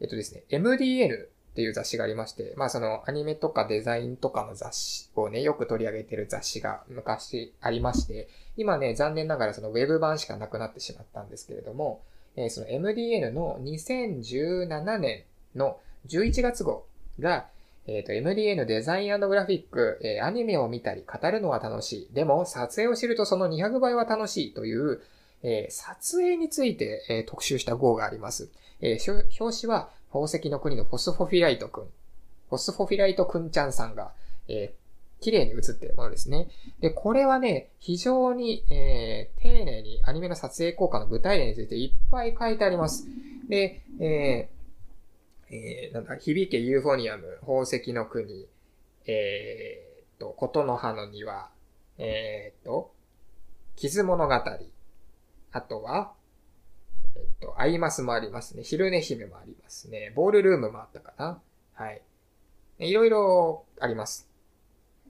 [0.00, 12.02] えっとですね、MDN っていう雑誌がありまして、まあそのアニメとかデザインとかの雑誌をね、よく取り上げてる雑誌が昔ありまして、今ね、残念ながらそのウェブ版しかなくなってしまったんですけれども、
[12.36, 15.24] えー、その MDN の2017年
[15.56, 16.86] の11月号
[17.18, 17.48] が、
[17.88, 22.14] えっ、ー、と、MDN デザイングラフィック、えー、アニメを見たり語るのは楽しい。
[22.14, 25.00] でも、撮影を知るとその200倍は楽しいという、
[25.42, 28.50] えー、撮影について、え、特集した号があります。
[28.82, 28.98] え、
[29.40, 31.84] 表紙は宝石の国のフォスフォフィライトくん。
[32.50, 34.12] フォスフォフィライトくんちゃんさんが、
[34.48, 34.74] え、
[35.20, 36.48] 綺麗に映っているものですね。
[36.80, 43.06] で、これはね、非常に、え、丁寧にアニメの撮影効果の具体例についていっぱい書いてあります。
[43.48, 44.57] で、えー
[45.50, 48.48] えー、なんだ、響けユーフォニアム、宝石の国、
[49.06, 51.50] えー、と、言の葉の庭、
[51.96, 52.92] えー、と、
[53.76, 54.34] 傷物語、
[55.52, 56.12] あとは、
[57.16, 58.62] えっ、と、アイマスもありますね。
[58.62, 60.12] 昼寝姫もありますね。
[60.14, 61.40] ボールルームもあったかな。
[61.74, 62.02] はい。
[62.78, 64.28] いろいろあります。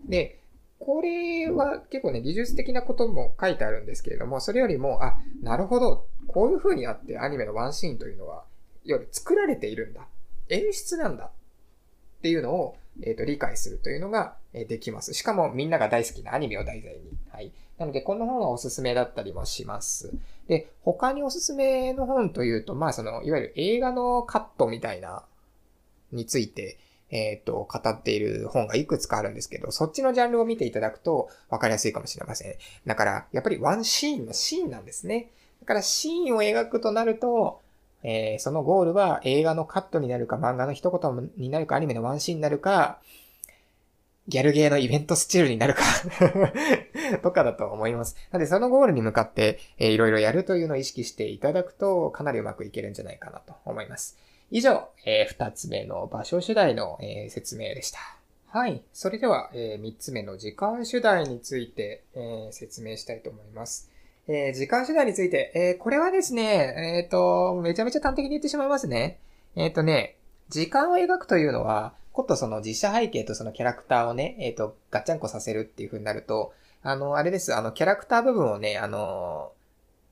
[0.06, 0.40] で、
[0.78, 8.44] これは結構ね、技術的なことも書いてあるんですけれども、それよりも、あ、なるほど、こういう風にあってアニメのワンシーンというのは、
[8.84, 10.06] いわゆる作られているんだ。
[10.48, 15.14] 演出なんだっていうのを、えっ、と、理解するというのが、え、できます。
[15.14, 17.00] しかもみんなが大好きなアニメを題材に。
[17.30, 17.52] はい。
[17.78, 20.12] なので、この本はおすすめだったりもします。
[20.48, 25.24] で、他におすすめの本というと、まあ、その、いわゆる映画のカットみたいな、
[26.10, 26.78] について、
[27.10, 32.54] えっ、ー、と、語っている本がいくつかあるんですけど、そっちのジャンルを見ていただくと分かりやすいかもしれません。
[32.86, 35.30] だから、やっぱりワンシーンのシーンなんですね。
[35.60, 37.60] だからシーンを描くとなると、
[38.02, 42.98] えー、そのゴールは映画のカットになるか、漫画の一言になるか、アニメのワンシーンになるか、
[44.28, 45.82] ギャルゲーのイベントスチールになるか
[47.22, 48.14] とかだと思います。
[48.30, 54.18] なので、そのゴールに向かって、えー、いろいろやるというのを意識していただくと、かなりうまくいけるんじゃないかなと思います。
[54.50, 57.98] 以上、えー、二つ目の場所主題の、えー、説明でした。
[58.48, 58.82] はい。
[58.92, 63.87] それでは、えー、三つ目の時間主題について、えー、説明したいと思います。
[64.28, 69.18] えー、時間手段について、えー、これはですね、えっ、ー、と、めちゃめちゃ端的に言ってしまいますね。
[69.56, 70.16] えっ、とね、
[70.50, 79.52] 時間を描くというのは、ことその実写背景とそのキャラクターをね、えっ、と、ガッチャンコさせるっていう風になると、あの、あれです、あの、キャラクター部分をね、あの、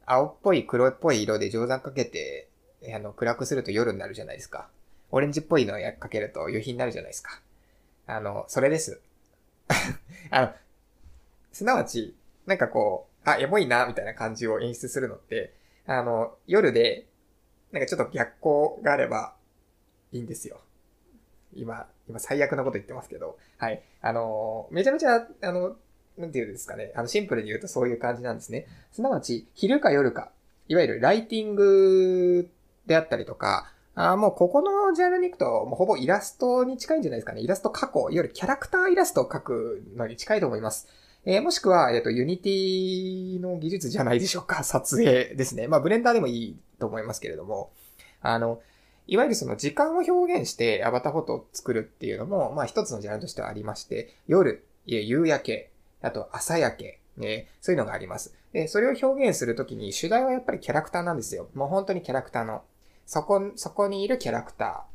[0.07, 2.49] 青っぽい黒っぽい色で上山かけて、
[2.95, 4.69] あの、暗くすると夜になるじゃないですか。
[5.11, 7.41] オレンジっぽいのをかけると夕日になるじゃないですか。
[8.07, 9.01] あの、それです。
[10.31, 10.53] あの、
[11.53, 15.53] すなわち、なんかこう、あ、エモいな、みたいな感じを演出するのって、
[15.87, 17.07] あの、夜で、
[17.73, 19.35] なんかちょっと逆光があれば
[20.13, 20.61] いいんですよ。
[21.55, 23.83] 今、今最悪なこと言ってますけど、はい。
[24.01, 25.77] あの、めちゃめちゃ、あの、
[26.17, 28.67] なんていうんですかね、あの、シンプルに言うとそういう感じなんですね。
[28.93, 30.31] すなわち、昼か夜か、
[30.69, 32.49] いわゆるライティング
[32.87, 37.41] であったりとか、あもうここのジャンルに行くと、もうほぼイラストに近いんじゃないですかね。
[37.41, 40.87] イラスト加工、いわゆるキャラクターイラストを描くのに近いと思います。
[41.29, 44.63] えー、もしくは、えっ、ー、と、 Unity の技術じゃないでしょうか。
[44.65, 45.67] 撮影ですね。
[45.67, 47.73] まあ、ブレンダーでもいいと思いますけれども、
[48.21, 48.63] あの、
[49.09, 58.35] いわゆるその時間を表現してアバターフォトを作るっていうのも、まあ一つのジャンルとしてはありまして、夜、夕焼け、あと朝焼け、ね、そういうのがあります。
[58.53, 61.49] で、それを表現するときに主題はやっぱりキャラクターなんですよ。
[61.55, 62.63] もう本当にキャラクターの、
[63.05, 64.87] そこ、そこにいるキャラクタ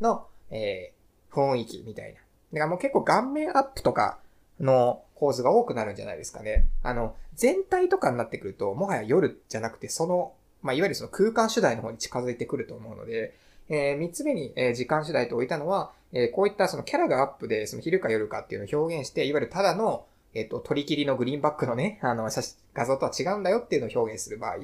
[0.00, 2.20] ーの、えー、雰囲気みたいな。
[2.20, 4.18] だからもう結構顔面アップとか
[4.60, 6.66] の構図が多くなるんじゃないですかね。
[6.82, 10.32] あの、全体とかになってくると、もはや夜じゃなくて、その、
[10.62, 13.32] まあ、いわゆるその空間主題の方に近づいてくると思うので、
[13.68, 24.56] えー、三つ目に、えー、時間主題と置いたのは、えー、こういったそのキャラがアップで、その昼か夜かっていうのを表現して、いわゆるただの、えっ、ー、と、取り切りのグリーンバックのね、 あの、写真画像とは違うんだよっていうのを表現する場合、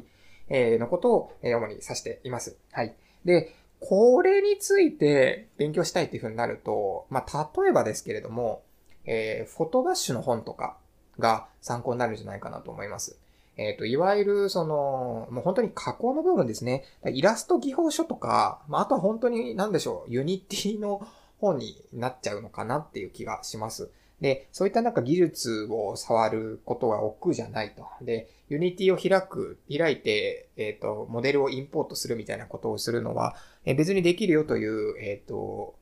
[0.49, 2.57] えー、のことを、えー、主に指しています。
[2.73, 2.97] はい。
[3.25, 8.63] で、これについて勉強したいっていうふうになると、まあ、例えばですけれども、
[9.09, 10.77] えー、フォトバッシュの本とか
[11.19, 13.19] が参考になるんじゃないかなと思います。
[13.57, 16.85] えっ、ー、と、いわゆる、その、もう本当に加工の部分ですね。
[17.07, 21.05] イラスト技法書とか、まあ、あとは本当に、なんでしょう、 Unity の
[21.41, 23.91] 本になっちゃうのかなっていう気がします。
[24.21, 27.87] で、そういったなんか技術を触ることは億劫じゃないと。
[28.05, 35.75] で、 Unity を開く、開いて、えっ、ー、と、モデルをインポートするみたいなことをするのは、え、別にできるよという、えっ、ー、と、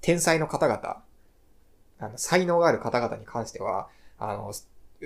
[0.00, 1.02] 天才の方々
[2.00, 4.52] あの、才能がある方々に関しては、あの、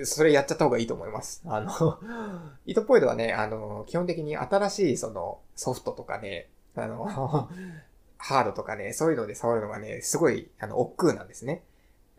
[0.03, 1.41] それやっちゃった方がいいと思います。
[1.45, 1.99] あの、
[2.65, 7.05] イトポイドはね、あの、基本的に新しいそのソフトとかね、あの、
[8.17, 11.63] ハードとかね、そういうので触るのがね、すごい、あの、億劫なんですね。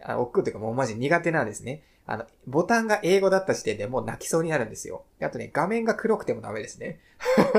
[0.02, 1.82] あ億劫というかもうマジ苦手なんですね。
[2.06, 5.04] あの、ボタンが英語だった時点でもう泣きそうになるんですよ。
[5.20, 7.00] あとね、画面が黒くてもダメですね。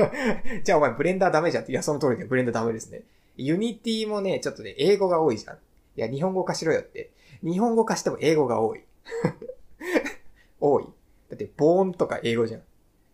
[0.64, 1.72] じゃあお前ブレンダーダメじゃんって。
[1.72, 3.02] いや、その通りでブレンダーダメですね。
[3.36, 5.58] Unity もね、ちょっとね、英語が多いじゃん。
[5.98, 7.10] いや、日本語化しろよって。
[7.42, 8.84] 日本語化しても英語が多い。
[10.60, 10.84] 多い。
[10.84, 12.62] だって、ボーンとか英語じゃん。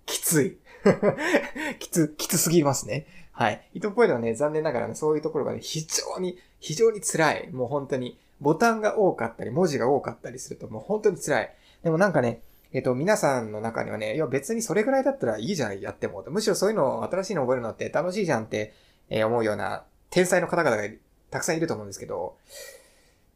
[0.05, 0.59] きつい。
[1.81, 3.07] きつ、きつすぎますね。
[3.33, 3.71] はい。
[3.73, 7.51] 糸ポイントはね、残念ながらね、そういうところがね、非常に、非常に辛い。
[7.53, 11.55] もう本当に、ボタンが多かったり、文字が多かったりするともう本当に辛い。
[11.83, 12.43] でもなんかね、
[12.75, 16.23] えっ、と、皆さんの中にはね、いや別にそれぐらいだったらいいじゃん、やっても。
[16.29, 18.75] むしろそういうのを、新しいの覚えるのって楽しいじゃんって、
[19.09, 20.83] えー、思うような天才の方々が
[21.31, 22.37] たくさんいると思うんですけど、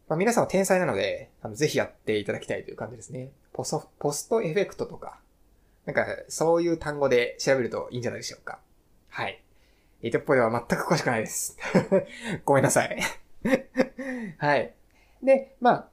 [0.08, 3.30] まあ、皆さんは天才なので、あのぜひやっていただきたいという感じですね。
[3.52, 5.20] ポスト、ポストエフェクトとか、
[5.84, 8.58] なんか、そういう単語で調べるといいんじゃないでしょうか。
[9.08, 9.42] はい。
[10.00, 11.56] イトっぽいでは全く詳しくないです。
[12.44, 12.98] ごめんなさい
[14.38, 14.74] はい。
[15.22, 15.88] で、まあ、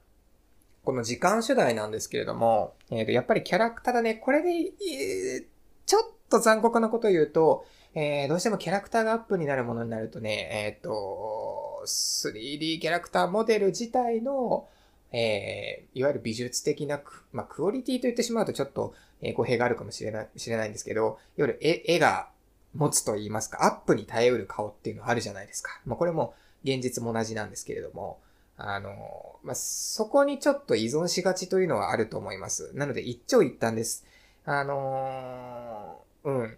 [0.84, 5.46] この時間主題なんですけれども、えっ、ー、と、やっぱりキャラクターだね、これで、えー、
[5.86, 11.45] ちょっと残酷なこと言うと、えー、どうしてもキャラクターがアップになるものになるとね、えっ、と、
[11.86, 14.68] 3D キャラクターモデル自体の、
[15.12, 22.30] えー、いわゆる美術的なク、まあ、クオリティと言ってしまうとちょっと、えー、語弊があるかもしれない、知れないんですけど、いわゆる絵絵が
[22.76, 25.80] 持つと言いますか、アップに耐えうる顔っていうのはあるじゃないですか。
[25.86, 28.20] まあ、これも現実も同じなんですけれども、
[28.58, 32.72] あの、まあ、そこにちょっと依存しがちというのはあると思います。
[32.74, 34.06] なので一長一短です。
[34.46, 36.58] あのー、うん。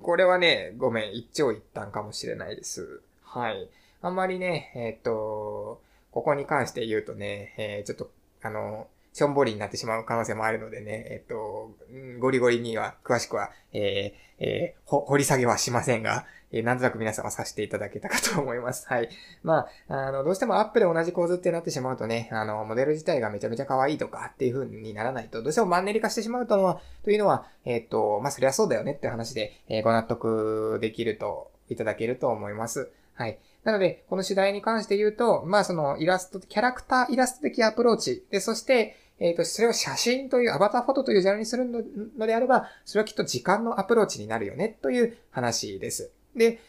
[0.00, 3.00] これはね、ごめん、一長一短かもしれないです。
[3.22, 3.68] はい。
[4.00, 5.80] あんまりね、えっ、と、
[6.10, 8.10] ここに関して言うとね、えー、ちょっと、
[8.42, 11.72] あの、しょんぼりになってしまう可能性もあるのでね、えっと、
[12.20, 18.86] ゴリゴリには、詳しくは、えー、えー、掘り下げはしませんが、えー、なんとなく皆さんは察していただけたかと思います。
[18.86, 19.08] はい。
[19.42, 32.90] まあ、あの、どうしてもアップで同じ構図ってなってしまうとね、あの、モデル自体がめちゃめちゃ可愛いとかっていう風にならないと、どうしてもマンネリ化してしまうとのは、というのは、えっと、まあ、そりゃそうだよねって話で、えー、ご納得できると、いただけると思います。
[33.14, 33.38] はい。
[33.68, 38.24] なので、この主題に関して言うと、まあそのイラスト、キャラクターイラスト的アプローチ。
[38.30, 41.66] で、そして、えっ、ー、と、それを写真というアバターフォトというジャンルにする
[42.16, 46.10] のであれば、それはきっと時間のアプローチになるよね、という話です。
[46.34, 46.60] で、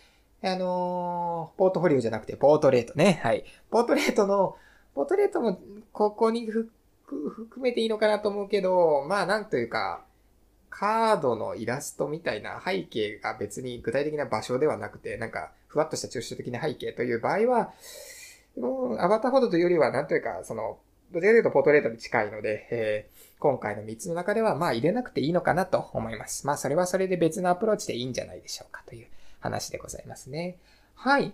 [0.44, 3.22] あのー、ポートフォリオじゃなくて、ポートレートね。
[3.24, 3.46] はい。
[3.72, 4.58] ポートレートの、
[4.94, 5.58] ポートレートも、
[5.94, 6.70] ここに含
[7.62, 10.04] めていいのかなと思うけど、まあ、なんというか、
[10.70, 17.72] カードのイラストみたいな背景が別に具体的な場所ではなくて、なんか、ふわっとした抽象的な背景という場合は、
[18.58, 20.80] もうアバターフォトというよりは、なんというか、その、
[21.12, 26.46] どちらかというとポートレートに近いので、えー、今回の3つの中では、まあ入れなくていいのかなと思います。
[26.46, 29.08] まあそれはそれで別のアプローチでいいんじゃないでしょうかという
[29.40, 30.58] 話でございますね。
[30.96, 31.34] はい。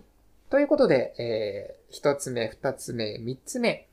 [0.50, 3.88] ということで、えー、1つ目、2つ目、3つ目、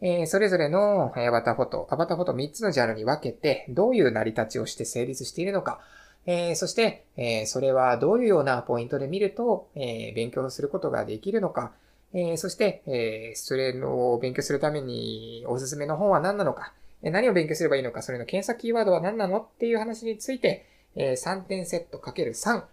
[0.00, 5.80] えー、それぞれのアバターフォト、アバターフォト3つのジャンルに分けて、どういう成り立ちをして成立しているのか、
[6.26, 11.72] えー、そして、えー、それはどういうようなポイントで見ると、えー、勉強することができるのか、
[12.14, 22.64] えそして、えそれを勉強するためにおすすめの本は何なのか、何を勉強すればいいのか、それの検索キーワードは何なのっていう話について、え3点セット ×3、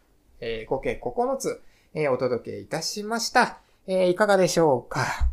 [0.41, 1.61] え合計9つ、
[1.93, 3.59] えお届けいたしました。
[3.87, 5.29] えいかがでしょうか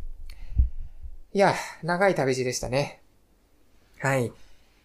[1.33, 1.53] いや、
[1.83, 3.01] 長い旅路でしたね。
[3.99, 4.31] はい。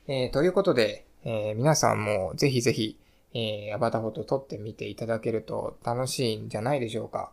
[0.09, 2.99] えー、ということで、えー、皆さんもぜひぜひ、
[3.35, 7.31] えー、アバターフォト撮ってみていただけると楽しいんじゃないでしょうか。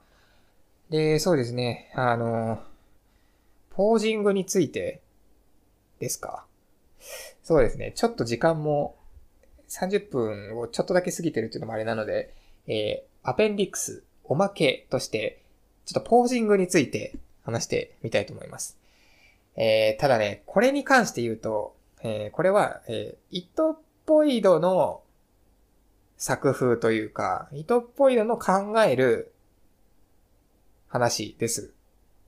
[0.89, 2.61] で、そうですね、あの、
[3.69, 5.01] ポージングについて
[5.99, 6.45] ですか。
[7.43, 8.95] そうですね、ちょっと時間も
[9.69, 12.33] 30分をちょっとだけ過ぎてるっていうのもあれなので、
[12.67, 15.41] えー、アペンディクス、おまけとして、
[15.85, 18.77] ちょっとポージングについて話してみたいと思います。
[19.55, 25.01] えー、ただね、これに関して言うと、えー、これは、えー、イトポイドの
[26.19, 29.31] 作風というか、イトポイドの考える
[30.89, 31.73] 話です。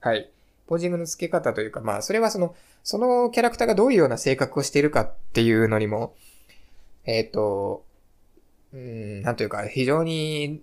[0.00, 0.30] はい。
[0.66, 6.14] ポージングの付け方というか、まあ、それはその、そのキャラクターがどういうような性格をしているかっていうのにも、
[7.04, 7.84] えっ、ー、と、
[8.72, 10.62] うん、なんというか、非常に、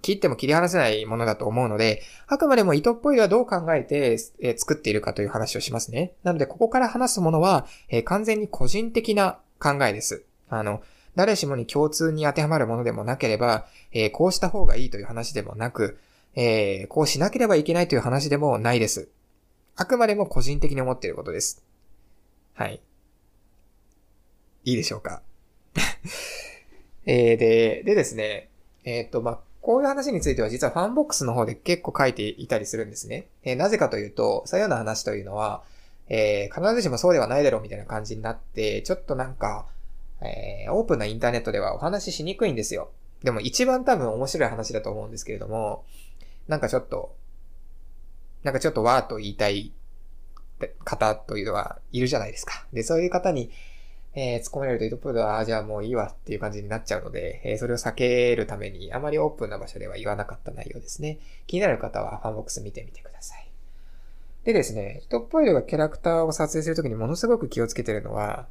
[0.00, 6.14] 切っても切り離せないものだと思うので、あくまでも糸っぽいはどう考えて、えー、作っているかという話をしますね。
[6.22, 10.24] なので、ここから話すものは、えー、完全に個人的な考えです。
[10.48, 10.80] あの、
[11.16, 15.98] 誰しもに共通に当てはまるものでもなければ、えー、こうした方がいいという話でもなく、
[16.34, 19.08] えー、こうしなければいけないという話でもないです。
[19.76, 21.64] あくまでも個人的に思っていることです。
[22.54, 22.80] はい。
[24.64, 25.22] いいでしょうか？
[27.06, 28.50] えー、で、でですね、
[28.84, 33.28] えっ、と、まあ、こういう話については実はファンボックスの方で結構書いていたりするんですね。
[33.42, 35.62] えー、なぜかというと、そういうような話というのは、
[36.08, 39.66] えー、必ずしもそうではないだろうみたいな感じになって、ちょっとなんか、
[40.22, 42.90] えー、オープンなインターネットではお話ししにくいんですよ。
[43.22, 45.84] でも一番多分面白い話だと思うんですけれども、
[46.48, 47.16] なんかちょっと、
[48.42, 49.72] なんかちょっとわーと言いたい
[50.84, 52.66] 方というのはいるじゃないですか。
[52.72, 53.50] で、そういう方に、
[54.14, 61.18] えー、突っ込められると、イトプードは、あ、じゃあもういいわっていう感じになっちゃうので、えー、それを避けるために、あまりオープンな場所では言わなかった内容ですね。
[61.46, 63.48] 気になる方はファンボックス見てみてください。
[64.44, 68.48] でですね、トップアイドがキャラクターを撮影するときにものすごく気をつけてるのは、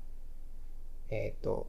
[1.10, 1.68] えっ、ー、と、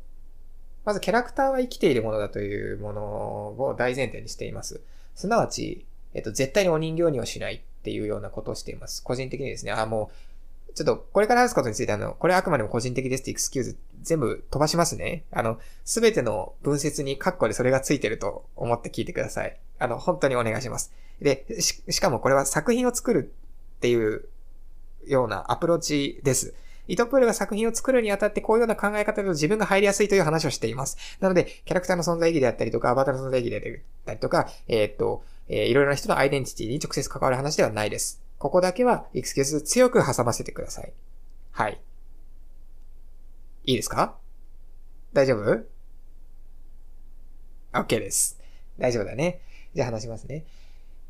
[0.85, 4.81] まずキャラクターは生きているものだというものを大前提にしています。
[5.15, 5.85] すなわち、
[6.15, 9.03] えっ、ー、と、絶対にお人形にはしないっていうようなことをしています。
[9.03, 10.11] 個人的にですね、あ、も
[10.71, 15.25] う、ちょっと、これから話すことについて、あの、これあくまでも個人的ですってエクスキューズ全部飛ばしますね。
[15.31, 19.57] あの、すべての文節にカッコでそれがついてると思って聞いてください。
[19.79, 20.93] あの、本当にお願いします。
[21.21, 23.33] で、し、しかもこれは作品を作る
[23.77, 24.29] っていう
[25.07, 26.55] ようなアプローチです。
[26.93, 30.97] イトプールが作品を作るにあたってこういうような考え方で自分が入りやすいという話をしています。
[31.21, 38.23] なので、キャラクターの存在意義であったりとか、アバターの存在意義であったりとか、えー、っと、えー、いろいろな人のアイデンティティに直接関わる話ではないです。
[38.39, 40.93] ここだけは、エクスキューズ強く挟ませてください。
[41.53, 41.81] はい。
[43.65, 44.17] いいですか？
[45.13, 45.65] 大丈夫
[47.73, 48.41] ?OK です。
[48.79, 49.43] 大丈夫だね。
[49.75, 50.45] じゃあ話しますね。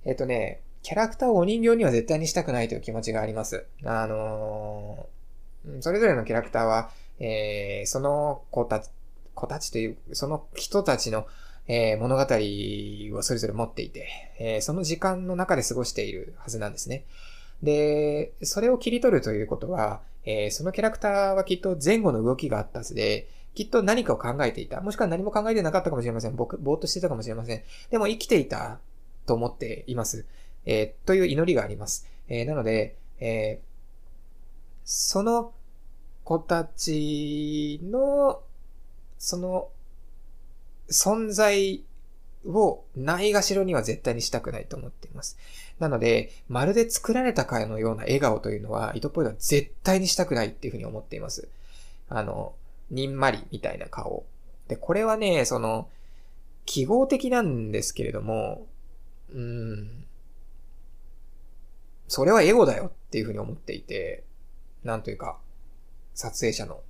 [0.05, 3.67] えっ、とね、キャラクターをお人形には絶対にしたくないという気持ちがあります。
[3.85, 5.20] あのー、
[5.81, 8.91] それぞれのキャラクターは、えー、その子たち、
[9.35, 11.27] 子たちという、その人たちの、
[11.69, 12.23] えー、物語
[13.19, 14.09] をそれぞれ持っていて、
[14.39, 17.05] えー、その時間の中で過ごしているはずなんですね。
[17.63, 24.81] で、それを切り取るということは、えー、そのキャラクターはきっと前後の動きがあったはずで、きっと何かを考えていた。
[24.81, 26.37] もしくは何も考えてなかったかもしれません。
[26.37, 27.63] 僕、ぼーっとしてたかもしれません。
[27.91, 28.79] でも生きていた
[29.27, 30.25] と思っています。
[30.67, 32.07] えー、という祈りがあります。
[32.29, 33.70] えー、なので、えー、
[34.93, 35.53] その
[36.25, 38.43] 子たちの、
[39.21, 39.69] その、
[40.91, 41.85] 存在
[42.45, 45.39] をないがしろには絶対にしたくないと思っています。
[45.79, 51.47] なので、まるで作られたかのような笑顔というのは、糸っぽいのは絶対にしたくないっていうふうに思っています。
[52.09, 52.53] あの、
[52.91, 54.25] にんまりみたいな顔。
[54.67, 55.89] で、これはね、その、
[56.67, 58.67] 記号的なんですけれども、
[59.33, 60.05] うん、
[62.09, 64.25] それはエゴだよっていうふうに思っていて、
[64.85, 65.39] なんというか、
[66.15, 66.81] 撮影者の。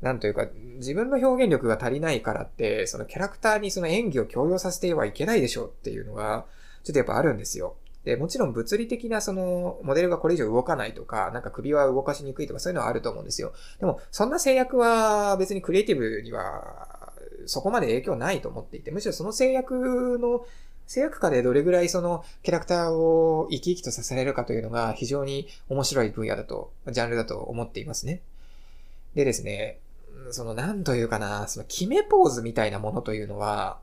[0.00, 6.46] なんというか、自分の表現力が足りないからって、そのキャラクターにその演技を強要させてはいけないでしょうっていうのが、
[6.84, 7.74] ちょっとやっぱあるんですよ。
[8.04, 13.52] で、もちろん物理的なその、モデルがこれ以上動かないとか、なんか首は動かしにくいとかそういうのはあると思うんですよ。
[13.80, 17.12] でも、そんな制約は別にクリエイティブには、
[17.46, 20.46] そこまで影響ないと思っていて、むしろその制約の、
[20.88, 28.22] 制約下でどれぐらいそのキャラクターを生き生きとさせられるかというのが非常に面白い分野だと、ジャンルだと思っていますね。
[29.14, 29.80] でですね、
[30.30, 33.80] その、なんというかな、その決めポーズみたいなものというのは、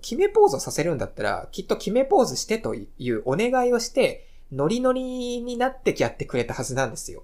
[0.00, 7.22] 決めポーズをさせるんだったら、きっと決めポーズしてというお願いをして、ノリノリになってやってくれたはずなんですよ。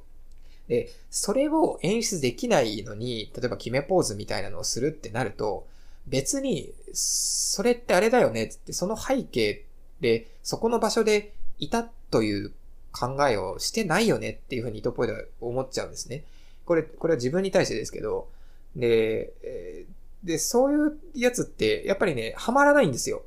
[0.68, 5.66] で、それを演出できないのに、例えば決めポーズみたいなのをするってなると、
[6.08, 9.64] 別に、それってあれだよねって、その背景
[10.00, 12.52] で、そこの場所でいたという
[12.92, 16.24] 考えをしてないよねっていうふうに糸ポイでは思っちゃうんですね。
[16.64, 18.28] これ、これは自分に対してですけど、
[18.76, 19.86] で、え
[20.24, 23.22] で、そういうやつって、やっぱりね、はまらないんですよ。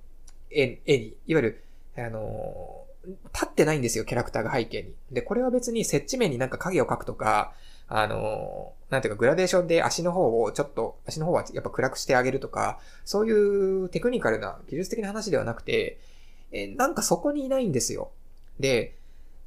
[0.50, 1.16] 絵、絵に。
[1.28, 1.64] いわゆる、
[1.98, 2.86] あの、
[3.34, 4.94] 立ってないんですよ、キャラクターが背景に。
[5.12, 7.54] で、これは別に接地面になんか影を描くとか、
[7.94, 13.32] あの、なんていうか、グラデーションで足の方をちょっと、足の方はやっぱ暗くしてあげるとか、そうい
[13.84, 16.00] うテクニカルな、技術的な話ではなくて、
[16.54, 18.12] えなんかそこにいないんですよ。
[18.62, 18.96] で、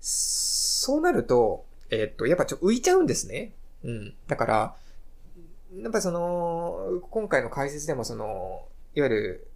[0.01, 3.53] そうなると、え、っと、やっぱちょ浮いちゃうんですね。
[3.83, 4.15] うん。
[4.29, 4.77] だから、
[5.81, 9.49] やっぱその、今回の解説でもその、いわゆ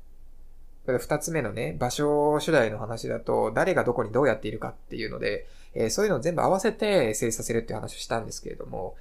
[0.87, 8.97] る、二つ目のね、場所主題の話だと、誰がどこにどうやっているかっていうので、えー、そういうのを全部合わせて成立させるっていう話をしたんですけれども、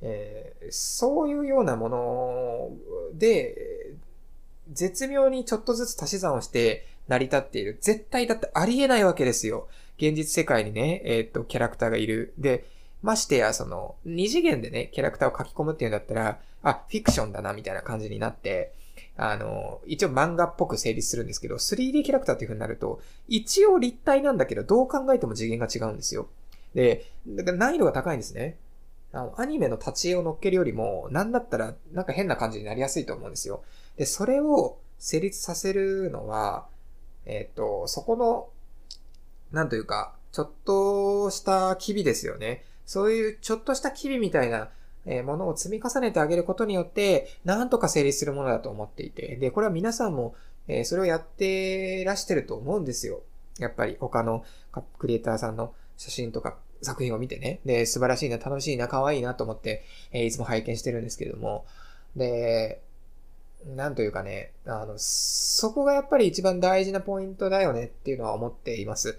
[0.00, 2.70] えー、そういうようなもの
[3.14, 3.94] で、
[4.72, 7.78] 絶妙にちょっとずつ足し算をして成り立っている。
[7.80, 9.68] 絶対だってありえないわけですよ。
[9.98, 12.34] 現実世界にね、えー、っと、キャラクターがいる。
[12.38, 12.64] で、
[13.02, 18.72] ましてや、その、二次元でね、キャラクターを書き込むっていうんだったら、あ、フィクションだな、みたいな感じになって、
[19.16, 26.28] あの、一応漫画っぽく成立するんですけど、3D キャラクターっていう風になると、一応立体なんだけど、どう考えても次元が違うんですよ。
[26.74, 28.56] で、だから難易度が高いんですね。
[29.12, 33.62] あの、アニメの立ち絵を乗っけるよりも、なんだったら、なんか変な感じになりやすいと思うんですよ。
[33.96, 36.66] で、それを成立させるのは、
[37.26, 38.48] えっ、と、そこの、
[39.52, 42.64] なんというか、ちょっとした機微ですよね。
[42.86, 44.70] そういうちょっとした機微みたいな、
[45.06, 49.36] えものを積み重ねてあげることによって、なんとか成立するものだと思っていて。
[49.36, 50.34] で、これは皆さんも、
[50.68, 53.22] えそれをやってらしてると思うんですよ。
[53.58, 54.44] やっぱり他の
[54.98, 57.60] クリエイターさんの写真とか作品を見てね。
[57.64, 61.64] で、素晴らしいな、楽しいな、可愛いなと思って、えいつも拝見してるんですけれども。
[62.16, 62.80] で、
[63.66, 69.18] なんというかね、あの、そこがやっぱり一番大事なポイントだよねっていうのは思っています。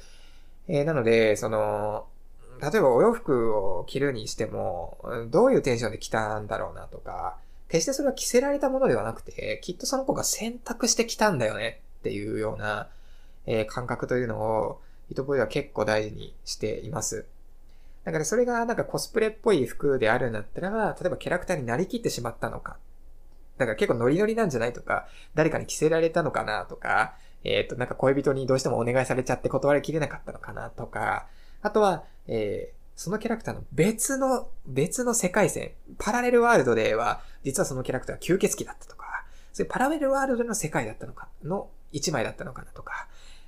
[0.68, 2.08] えー、なので、その、
[2.72, 4.98] 例えばお洋服を着るにしても、
[5.30, 7.38] どういうテンションで着たんだろうなとか、
[7.68, 12.88] 決してそれは着せられたものではなくて、きっとその子が選択して着たんだよねっていうような、
[13.46, 17.26] えー、感覚というのを、糸ボイは結構大事にしています。
[18.06, 22.78] だからそれがなんかコスプレっぽい服であるんだったら、例えばキャラクターになりきってしまったのか。
[23.58, 31.28] だから結構ノリノリなんじゃないとか、誰かに着せられたのかなとか、えっ、ー、と、なんか恋人にどうしてもお願いされちゃって断りきれなかったのかなとか、
[31.64, 43.08] あとは、えー、そのキャラクターの別の、別の世界線、パラレルワールドでは、実はそのキャラクターは吸血鬼だったとか、そういうパラレルワールドの世界だったのか、の一枚だったのかなとか、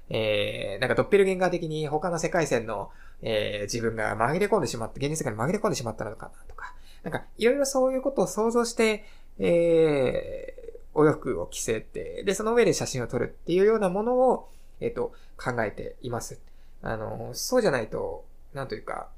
[0.10, 2.90] えー、なんかドッペルゲンガー的に他の世界線の、
[3.22, 9.06] えー、自分が紛れ込んでしまって、現実世界に紛れ込んでしまったのかなとか、なんかいろいろそういうことを想像して、
[9.40, 14.50] えー、お洋服を着せて、で、その上で写真を撮るっていうようなものを、
[14.80, 16.40] えっ、ー、と、考えています。
[16.82, 19.10] あの、そうじゃないと、なんというか、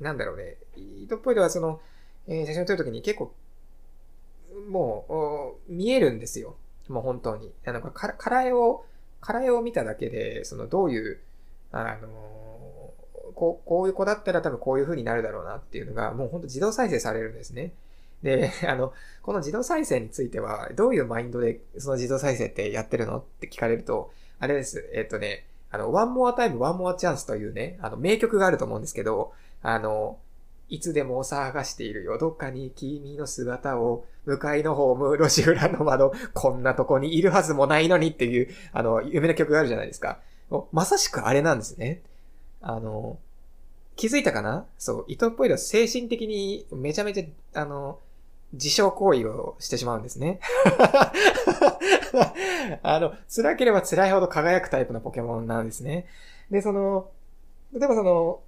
[0.00, 1.80] なんだろうね、イトっぽいのはその、
[2.26, 3.34] えー、写真を撮るときに結構、
[4.68, 6.56] もう、見えるんですよ。
[6.88, 7.52] もう本当に。
[7.64, 8.84] あの、か、から絵を、
[9.20, 11.20] から絵を見ただけで、その、どういう、
[11.72, 12.08] あの
[13.34, 17.72] こう、こういう子だったら多分こういう風になるだろうなっていうのが、もうほんと自動再生されるんですね。
[18.22, 24.88] で、 あの、この自動再生については、どういうマインドでその自動再生ってやってるのって聞かれると、あれです。
[24.92, 30.18] えっ、とね、あの、One More Time, One More Chance というね、あの、名曲があると思うんですけど、あの、
[30.68, 32.18] いつでも探しているよ。
[32.18, 40.18] どっかに君の姿を、向かいのホーム、路地裏の窓、こんなとこにいるはずもないのにっていう、あの、夢の曲があるじゃないですか。
[40.72, 42.02] まさしくあれなんですね。
[42.60, 43.18] あの、
[43.94, 44.66] 気づいたかな？
[44.78, 48.00] そう、伊藤っぽいのは精神的にめちゃめちゃ、あの、
[48.56, 50.40] 自傷行為をしてしまうんですね。
[52.82, 56.06] あの、辛ければ辛いほど輝くタイプのポケモンなんですね。
[56.50, 57.10] で、その、
[57.72, 58.40] 例えばその、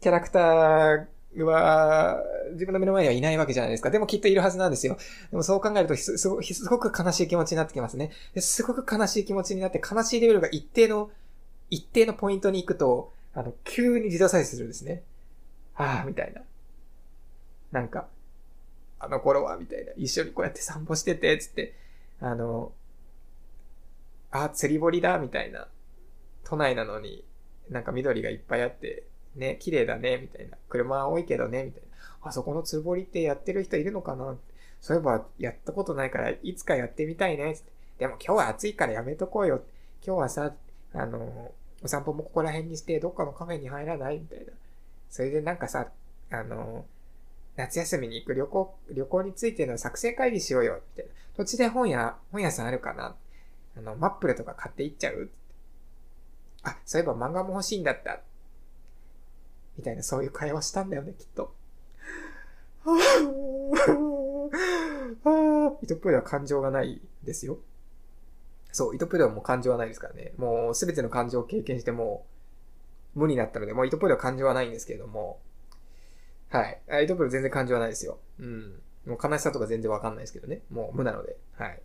[0.00, 1.06] キャラクター
[1.44, 2.22] は、
[2.52, 3.90] 自分の目の前にはいないわけじゃないですか。
[3.90, 4.96] でもきっといるはずなんですよ。
[5.30, 8.10] でもそう考えるとす、すごすごく悲しい気持ちになってきますね。
[8.38, 11.10] すごく悲しい気持ちになって、悲しいレベルが一定の、
[11.70, 15.02] 一定のポイントに行くと、あの、急に自動再生するんですね。
[15.76, 16.42] ああ、みたいな。
[17.70, 18.06] なんか、
[19.04, 19.92] あの頃は、みたいな。
[19.96, 21.74] 一緒にこうやって散歩してて、つって、
[22.20, 22.72] あの、
[24.30, 25.66] あ、釣り堀だ、みたいな。
[26.44, 27.24] 都内なのに、
[27.68, 29.02] なんか緑がいっぱいあって、
[29.34, 30.56] ね、綺麗だね、みたいな。
[30.68, 32.28] 車は多いけどね、みたいな。
[32.28, 34.36] あそこの釣り堀ってやってる人いるのかな？
[34.80, 37.72] そういえば、やったことないから、いつかやってみたいね、つって。
[37.98, 39.62] でも今日は暑いからやめとこうよ。
[40.06, 40.54] 今日はさ、
[40.94, 44.18] あの、お散歩もここら辺にして、どっかのカフェに入らない？
[44.18, 44.52] みたいな。
[45.10, 45.88] それでなんかさ、
[46.30, 46.84] あの、
[47.56, 51.12] 夏休みに行く旅行、旅行についての作成会議しようよ、みたいな。
[51.36, 53.14] 土地で本屋、本屋さんあるかな？
[53.76, 55.30] あの、マップルとか買っていっちゃう？
[56.62, 58.20] あ、そういえば漫画も欲しいんだった。
[59.76, 61.54] みたいな、そういう会話したんだよね、きっと。
[62.84, 67.58] はぁ、イトプーでは感情がないですよ。
[68.72, 70.32] そう、イトプーではもう感情はないですからね。
[70.36, 72.24] もうすべての感情を経験しても
[73.14, 75.38] 無になったので、もうイトプーでは感情はないんですけれども、
[76.52, 76.78] はい。
[76.90, 78.18] アイトプー全然感情はないですよ。
[78.38, 78.80] うん。
[79.06, 80.60] もう悲しさとか全然わかんないですけどね。
[80.70, 81.36] もう無なので。
[81.56, 81.80] はい。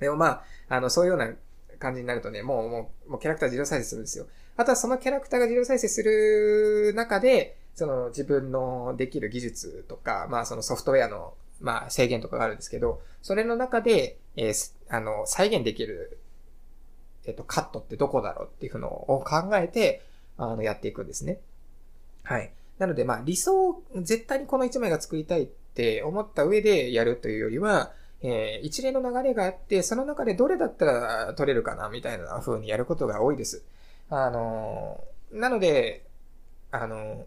[0.00, 1.30] でもまあ、あの、そういうような
[1.78, 4.26] 感じになるとね、もう、もう、もうキャラクター自動再生するんですよ。
[4.56, 16.18] あとはそのキャラクターが自動再生する中で、その自分のできる技術とか、まあそのソフトウェアの、まあ制限とかがあるんですけど、それの中で、えー、あの、再現できる、
[17.26, 20.02] えっ、ー、と、カットってどこだろうっていうのを考えて、
[20.38, 21.38] あの、やっていくんですね。
[22.22, 22.50] はい。
[22.78, 33.64] なので、まあ理想、絶対にこの一枚が作りたいって思った上でやるというよりは、えー、一連の流れがあって、その中でどれだったら取れるかな、みたいな風にやることが多いです。
[34.10, 35.02] あの、
[35.32, 36.04] なので、
[36.70, 37.26] あの、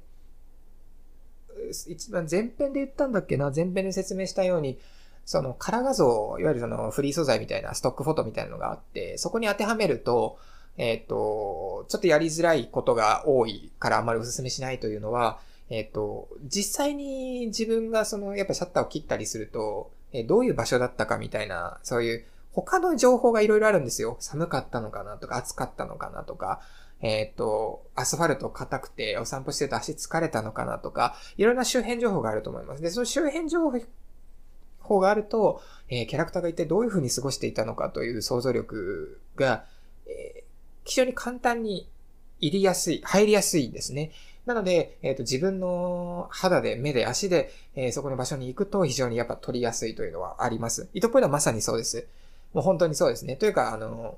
[1.88, 4.80] 一番前編で言ったんだっけな、前編で説明したように、
[5.26, 10.40] その、カラー画像、いわゆるその、フリー素材みたいな、ストックフォトみたいなのがあって、そこに当てはめると、
[10.78, 15.40] えっ、ー、と、ちょっとやりづらいことが多いからあんまりお勧めしないというのは、
[15.70, 24.18] えっ、と、実際に自分がその、やっぱシャッターを切ったりすると、えどういう場所だったかみたいな、そういう他の情報がいろいろあるんですよ。
[24.20, 26.62] 寒かったのかなとか、暑かったのかなとか、
[27.02, 32.82] えっ、と、アスファルト硬くてお散歩してると足疲れたのかなとか、いろんな周辺情報があると思います。
[32.82, 33.72] で、その周辺情
[34.80, 39.66] 報があると、えー、キャラクターが一体どういう風に過ごしていたのかという想像力が、
[40.08, 40.39] え、
[40.90, 41.88] 非常に簡単に
[42.42, 44.12] 入りやすい、入りやすいんですね。
[44.46, 50.90] なので、えっ、ー、と、自分の肌で、目で、足で、えー、そこの場所に行くと非常にやっぱ取りやすいというのはあります。
[50.94, 52.08] 糸っぽいのはまさにそうです。
[52.54, 53.36] もう本当にそうですね。
[53.36, 54.18] というか、あの、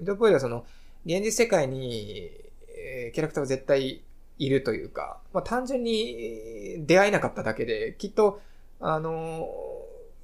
[0.00, 0.64] 糸っぽいはその、
[1.04, 2.30] 現実世界に、
[2.70, 4.02] えー、キャラクターは絶対
[4.38, 8.40] いるというか、まあ、単純に出会えなかっただけで、きっと、
[8.80, 9.46] あの、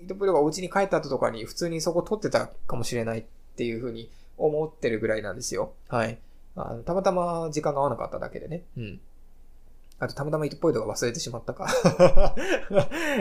[0.00, 3.24] 糸っぽいがお家に帰った後とかに普通にそこ撮ってたかもしれないっ
[3.56, 4.10] ていうふうに
[4.46, 5.74] 思ってるぐらいなんですよ。
[5.88, 6.18] はい。
[6.54, 8.64] あのたまたま時間が合わなかっただけでね。
[8.76, 9.00] うん。
[9.98, 11.68] あと、たまたま糸っぽいとか忘れてしまったか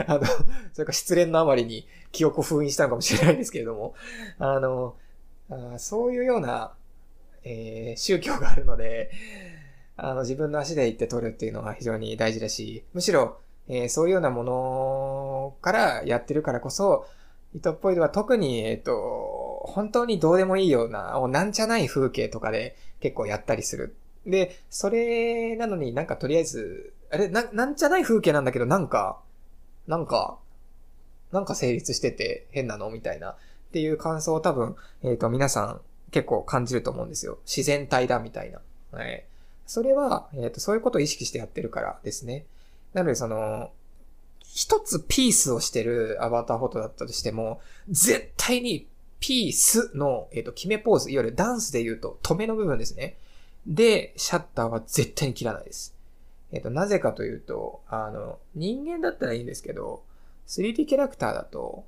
[0.08, 0.20] あの、
[0.72, 3.94] それか失恋のあまりに記憶を封印したのかもしれないんですけれども、
[4.40, 4.96] あの、
[5.48, 6.74] あそういうような、
[7.44, 9.12] えー、宗教があるので、
[9.96, 17.06] あの、自分の足で行って取るっていうのは非常に大事だし、むしろ、えー、そういうようなものからやってるからこそ、
[17.54, 18.92] 糸っぽいでは特に、えっ、ー、と、
[19.64, 23.96] 本当にどうでもいいような、なんちゃない風景とかで結構やったりする
[24.26, 29.20] で、それなのになんかとりあえず、あれ、な、なんじゃない風景なんだけど、なんか、
[29.86, 30.38] なんか、
[31.32, 33.30] なんか成立してて変なのみたいな。
[33.30, 33.34] っ
[33.72, 37.38] ていう感想を多分、えっ、ー、と、皆さん結構感じると思うんですよ。
[37.46, 38.60] 自然体だみたいな。
[38.92, 39.24] はい。
[39.66, 42.44] それは、えっ、ー、と、そういうことを意識してやってるからですね。
[42.92, 43.70] なので、その、
[44.40, 48.86] 一つピースをしてるアバターフォトだったとしても、絶対に
[49.22, 53.16] ピースの、えっ、ー、と、決めポーズ、いわゆるダンスで言うと、止めの部分ですね。
[53.66, 55.94] で、シャッターは絶対に切らないです。
[56.50, 60.02] えっ、ー、と、なぜかというと、あの、人間だったらいいんですけど、
[60.48, 61.84] 3D キャラクターだと、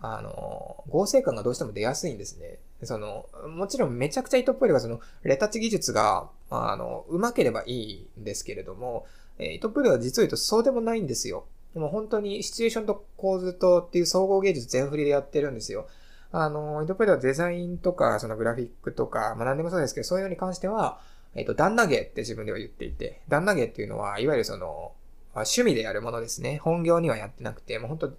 [0.00, 2.58] あの、合成感がどうしても出やすいんですね。
[2.82, 9.06] その、もちろんめちゃくちゃ糸っぽいのが、その、レタッチ技術が、あの、上手ければいいんですけれども、
[9.38, 11.46] えー、糸っぽいのは実を言うとそうでもないんですよ。
[11.74, 15.86] でも本当にシチュエーションと構図とっていう総合芸術全振りでやってるんですよ。
[16.30, 21.00] あの、インドペドはデザインとか、そのグラフィックとか、まあ何でもそうですけど、そういうのに関しては、
[21.34, 24.92] えっ、と、旦那芸って自分では言っていて、旦那芸っていうのは、いわゆるその、
[25.34, 26.58] 趣味でやるものですね。
[26.58, 28.12] 本業にはやってなくて、もう本当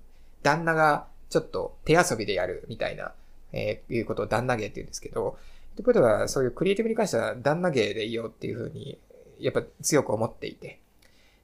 [0.43, 3.13] 旦那がちょっと手遊びでやるみたいな、
[3.51, 5.37] えー、いうことを旦那芸って言うんですけど、
[5.75, 8.99] ということは、そういうクリエイティブに関しては旦那芸でいいよっていうふうに、
[9.39, 10.79] やっぱ強く思っていて。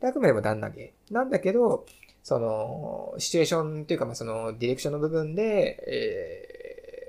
[0.01, 0.93] であくまでも旦那芸。
[1.11, 1.85] なんだけど、
[2.23, 6.44] その、シチュエーションっていうか、まあ、その、ディレクションの部分で、え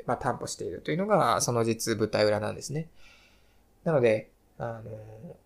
[0.06, 2.88] まあ、担保しているというのが、その実舞台裏なんですね。
[3.84, 5.36] なので、あの、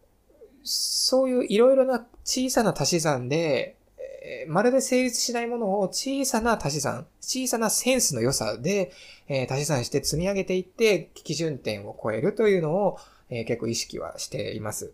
[0.62, 3.76] そういういろいろな小さな足し算で、
[4.22, 8.92] えー、まるで成立しないものを小さな足し算、小さなセンスの良さで、
[9.28, 12.98] えー、足し算して積み上げていって、基準点を超えるというのを、
[13.30, 14.92] えー、結構意識はしています。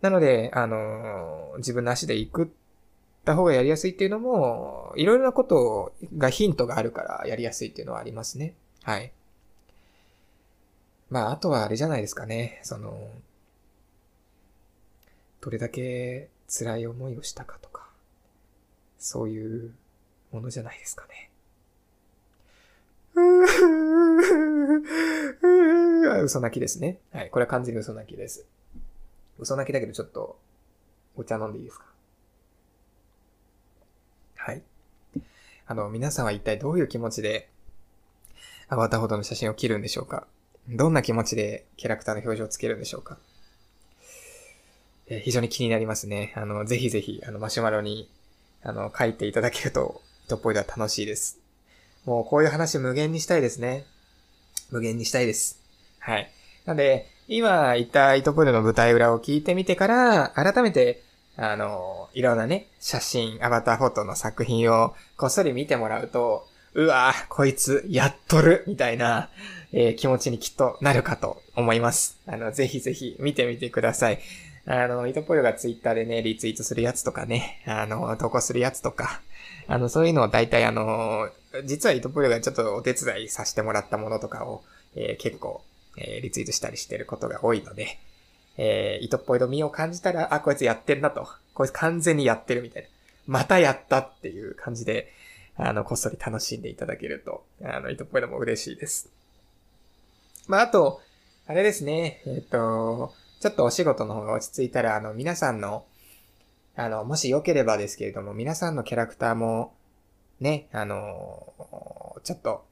[0.00, 2.52] なので、あの自分の足で行く
[3.24, 8.54] た方がやりやすいっていうのも、いろいろなことがヒントがあるからやりやすいっていうのはありますね。
[8.82, 9.12] はい。
[11.10, 12.60] まあ、あとはあれじゃないですかね。
[12.62, 13.10] その、
[15.40, 17.88] どれだけ辛い思いをしたかとか、
[18.98, 19.72] そういう
[20.32, 21.30] ものじゃないですかね。
[26.22, 26.98] 嘘泣きですね。
[27.12, 27.30] はい。
[27.30, 28.44] これは完全に嘘泣きです。
[29.38, 30.38] 嘘泣きだけどちょっと、
[31.16, 31.84] お茶飲んでいいですか？
[34.36, 34.62] はい。
[35.66, 37.48] あの、皆さんは一体どういう気持ちで、
[38.72, 40.28] アバターほどの写真を切るんでしょうか？
[40.68, 43.18] どんな気持ちでキャラクターの表情をつけるんでしょうか？
[45.08, 46.32] えー、非常に気になりますね。
[46.36, 48.08] あの、ぜひぜひ、あの、マシュマロに、
[48.62, 51.40] あの、書いていただけると、糸っぽいでは楽しいです。
[52.04, 53.86] もう、こういう話無限にしたいですね。
[54.70, 55.60] 無限にしたいです。
[55.98, 56.30] はい。
[56.64, 61.02] なんで、今言った糸っぽいの舞台裏を聞いてみてから、改めて、
[61.36, 69.28] あの、いろんなね、写真、アバターフォトの作品をこっそり見てもらうと、うわぁ、こいつ、やっとるみたいな、
[69.72, 72.18] えー、気持ちにきっとなるかと思います。
[72.26, 74.20] あの、ぜひぜひ見てみてください。
[74.66, 79.20] あの、イトポヨがツイッターでね、リツイートするやつとかね、あの、投稿するやつとか、
[79.66, 81.28] あの、そういうのを大体あの、
[81.64, 84.62] 実はイトポヨがちょっとお手伝いさせてもらったものとかを、
[84.94, 85.62] えー、結構、
[85.96, 87.98] えー、リツイートしたりしてることが多いので、
[88.58, 91.26] えー、糸っぽいの身を感じたら、あ、こいつやってんなと。
[91.54, 92.88] こいつ完全にやってるみたいな。
[93.26, 95.12] またやったっていう感じで、
[95.62, 99.10] あの、こっそり楽しんでいただけると、あの、糸っぽいのも嬉しいです。
[100.48, 101.02] まあ、あと、
[101.46, 105.84] あれですね、えっ、ー、と、ちょっとお仕事の方が落ち着いたら、あの、皆さんの、
[106.76, 109.74] あの、もしよければですけれども、皆さんのキャラクターも、
[110.40, 111.52] ね、あの、
[112.24, 112.64] ちょっと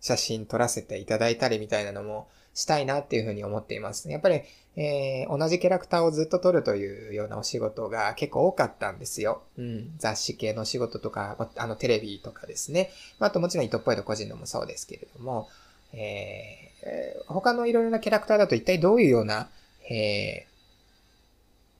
[0.00, 4.10] 写真撮らせていただいたりみたいなのもしたいなっていうふうに思っています。
[4.10, 4.40] やっぱり、
[4.76, 9.42] えー、同じキャラクターをずっと撮るというようなお仕事が結構多かったんですよ。
[9.58, 9.94] うん。
[9.98, 12.90] 雑誌系の仕事とか、あの、テレビとかですね。
[13.18, 15.48] あともちろん糸っぽいと個人のもそうですけれども、
[15.92, 19.50] えー、他のいろいろなキャラクターだと一体どういうような、
[19.90, 20.46] え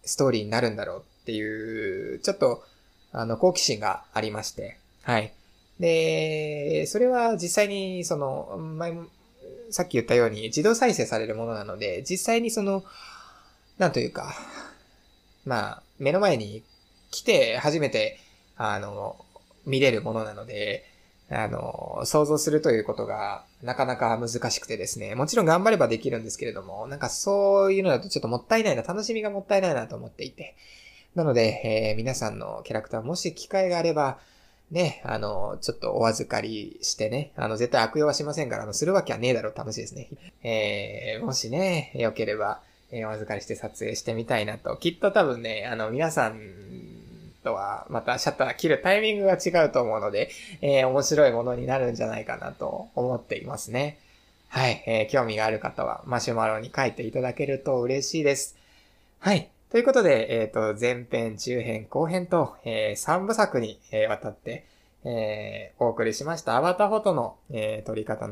[0.05, 2.63] ー、ストーリーになるんだろうっていう、ちょっと、
[3.13, 5.33] あの、好奇心がありまして、はい。
[5.81, 9.07] で、それは実際に、その、前も、
[9.71, 12.85] さっき言ったように自動再生されるものなので、実際にその、
[13.79, 14.35] なんというか、
[15.45, 16.63] まあ、目の前に
[17.11, 18.19] 来て初めて、
[18.57, 19.17] あの、
[19.65, 20.85] 見れるものなので、
[21.29, 25.15] あの、想像するということがなかなか難しくてですね。
[25.15, 30.55] もちろん頑張ればできるんですけれども、なんかそういうのだとちょっともったいないな、楽しみがもったいないなと思っていて。
[31.15, 34.19] なので、えー、皆さんのキャラクターもし機会があれば、
[34.71, 40.09] ね、あの、ちょっとお預かりしてね、あの、絶対悪用はしませんから、あの、するわけはねえだろう楽しいですね。
[40.43, 42.61] えー、もしね、良ければ、
[42.91, 44.77] えー、お預かりして撮影してみたいなと。
[44.77, 46.41] きっと多分ね、あの、皆さん
[47.45, 53.99] とは、またシャッター切るタイミングが違うと思うので、えー、面白いものになるんじゃないかなと思っていますね。
[54.49, 58.57] はい、えー、興味がある方はマシュマロに書いていただけると嬉しいです。
[59.21, 59.49] はい。
[59.69, 64.65] ということで、えっ、ー、と、前編、中編、後編と、えー、3部作に、えー、わたって、
[65.05, 68.29] えー、お送りしましたアバターフォトの、えー、撮り方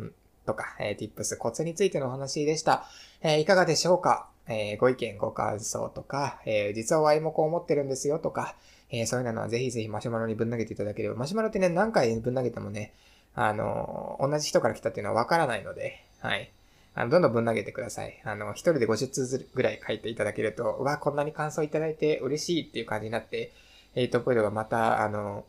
[0.46, 2.84] とか、えー、tips、コツについてのお話でした。
[3.20, 4.28] えー、いかがでしょうか？
[4.46, 8.54] えー、ご意見、ご感想とか、えー、実はワイもこう思ってるんですよとか、
[8.90, 12.92] えー、そういうのはぜひぜひマシュマロにぶん投げていただければ、マシュマロってね、何回ぶん投げてもね、
[13.34, 16.52] あのー、同じ人から来たっていうのはわからないので、はい。
[16.94, 18.20] あの、どんどんぶん投げてください。
[18.24, 23.52] あの、一人で50通ぐらい書いていただけると、うわ、こんなに感想いただいて嬉しいっていう感じになって、
[23.96, 25.44] エイトポイントがまた、あの、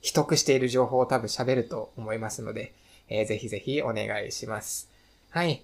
[0.00, 2.74] 秘匿している情報を多分喋ると思いますので、
[3.08, 4.90] えー、ぜひぜひお願いします。
[5.30, 5.62] はい。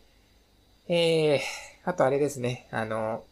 [0.89, 1.41] えー、
[1.85, 3.25] あとあれですね、あの、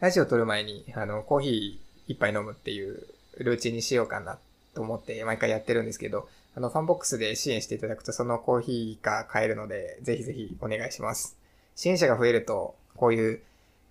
[0.00, 3.06] ラジオ撮る前に、あの、コーヒー一杯飲むっていう
[3.38, 4.38] ルーチンにしようかな
[4.74, 11.36] と思って毎回やってるんですけど、あの、ファンボックスで支援していただくとそのコーヒーが買えるので、ぜひぜひお願いします。
[11.74, 13.42] 支援者が増えると、こういう、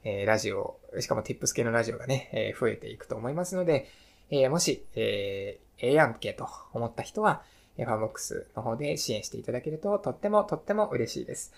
[0.03, 3.87] えー、ラジオ、しかも tips 系のラジオがね、えー、増えていくと思いますので、
[4.31, 7.43] えー、もし、えー、ええやんけと思った人は、
[7.77, 11.53] ファンボックスの方で支援していただけると、とってもとっても嬉しいです。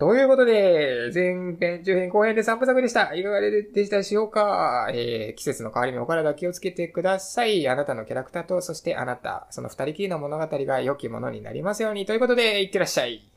[0.00, 3.14] ということで、前編、中編、後編で三部作でした。
[3.14, 4.88] いかがでしたでしょうか？
[4.94, 7.68] えー、季節の変わり目お体気をつけてください。
[7.68, 12.06] あなたのキャラクターと、そしてあなた、その二人きりの物語が良きものになりますように。
[12.06, 13.29] ということで、いってらっしゃい。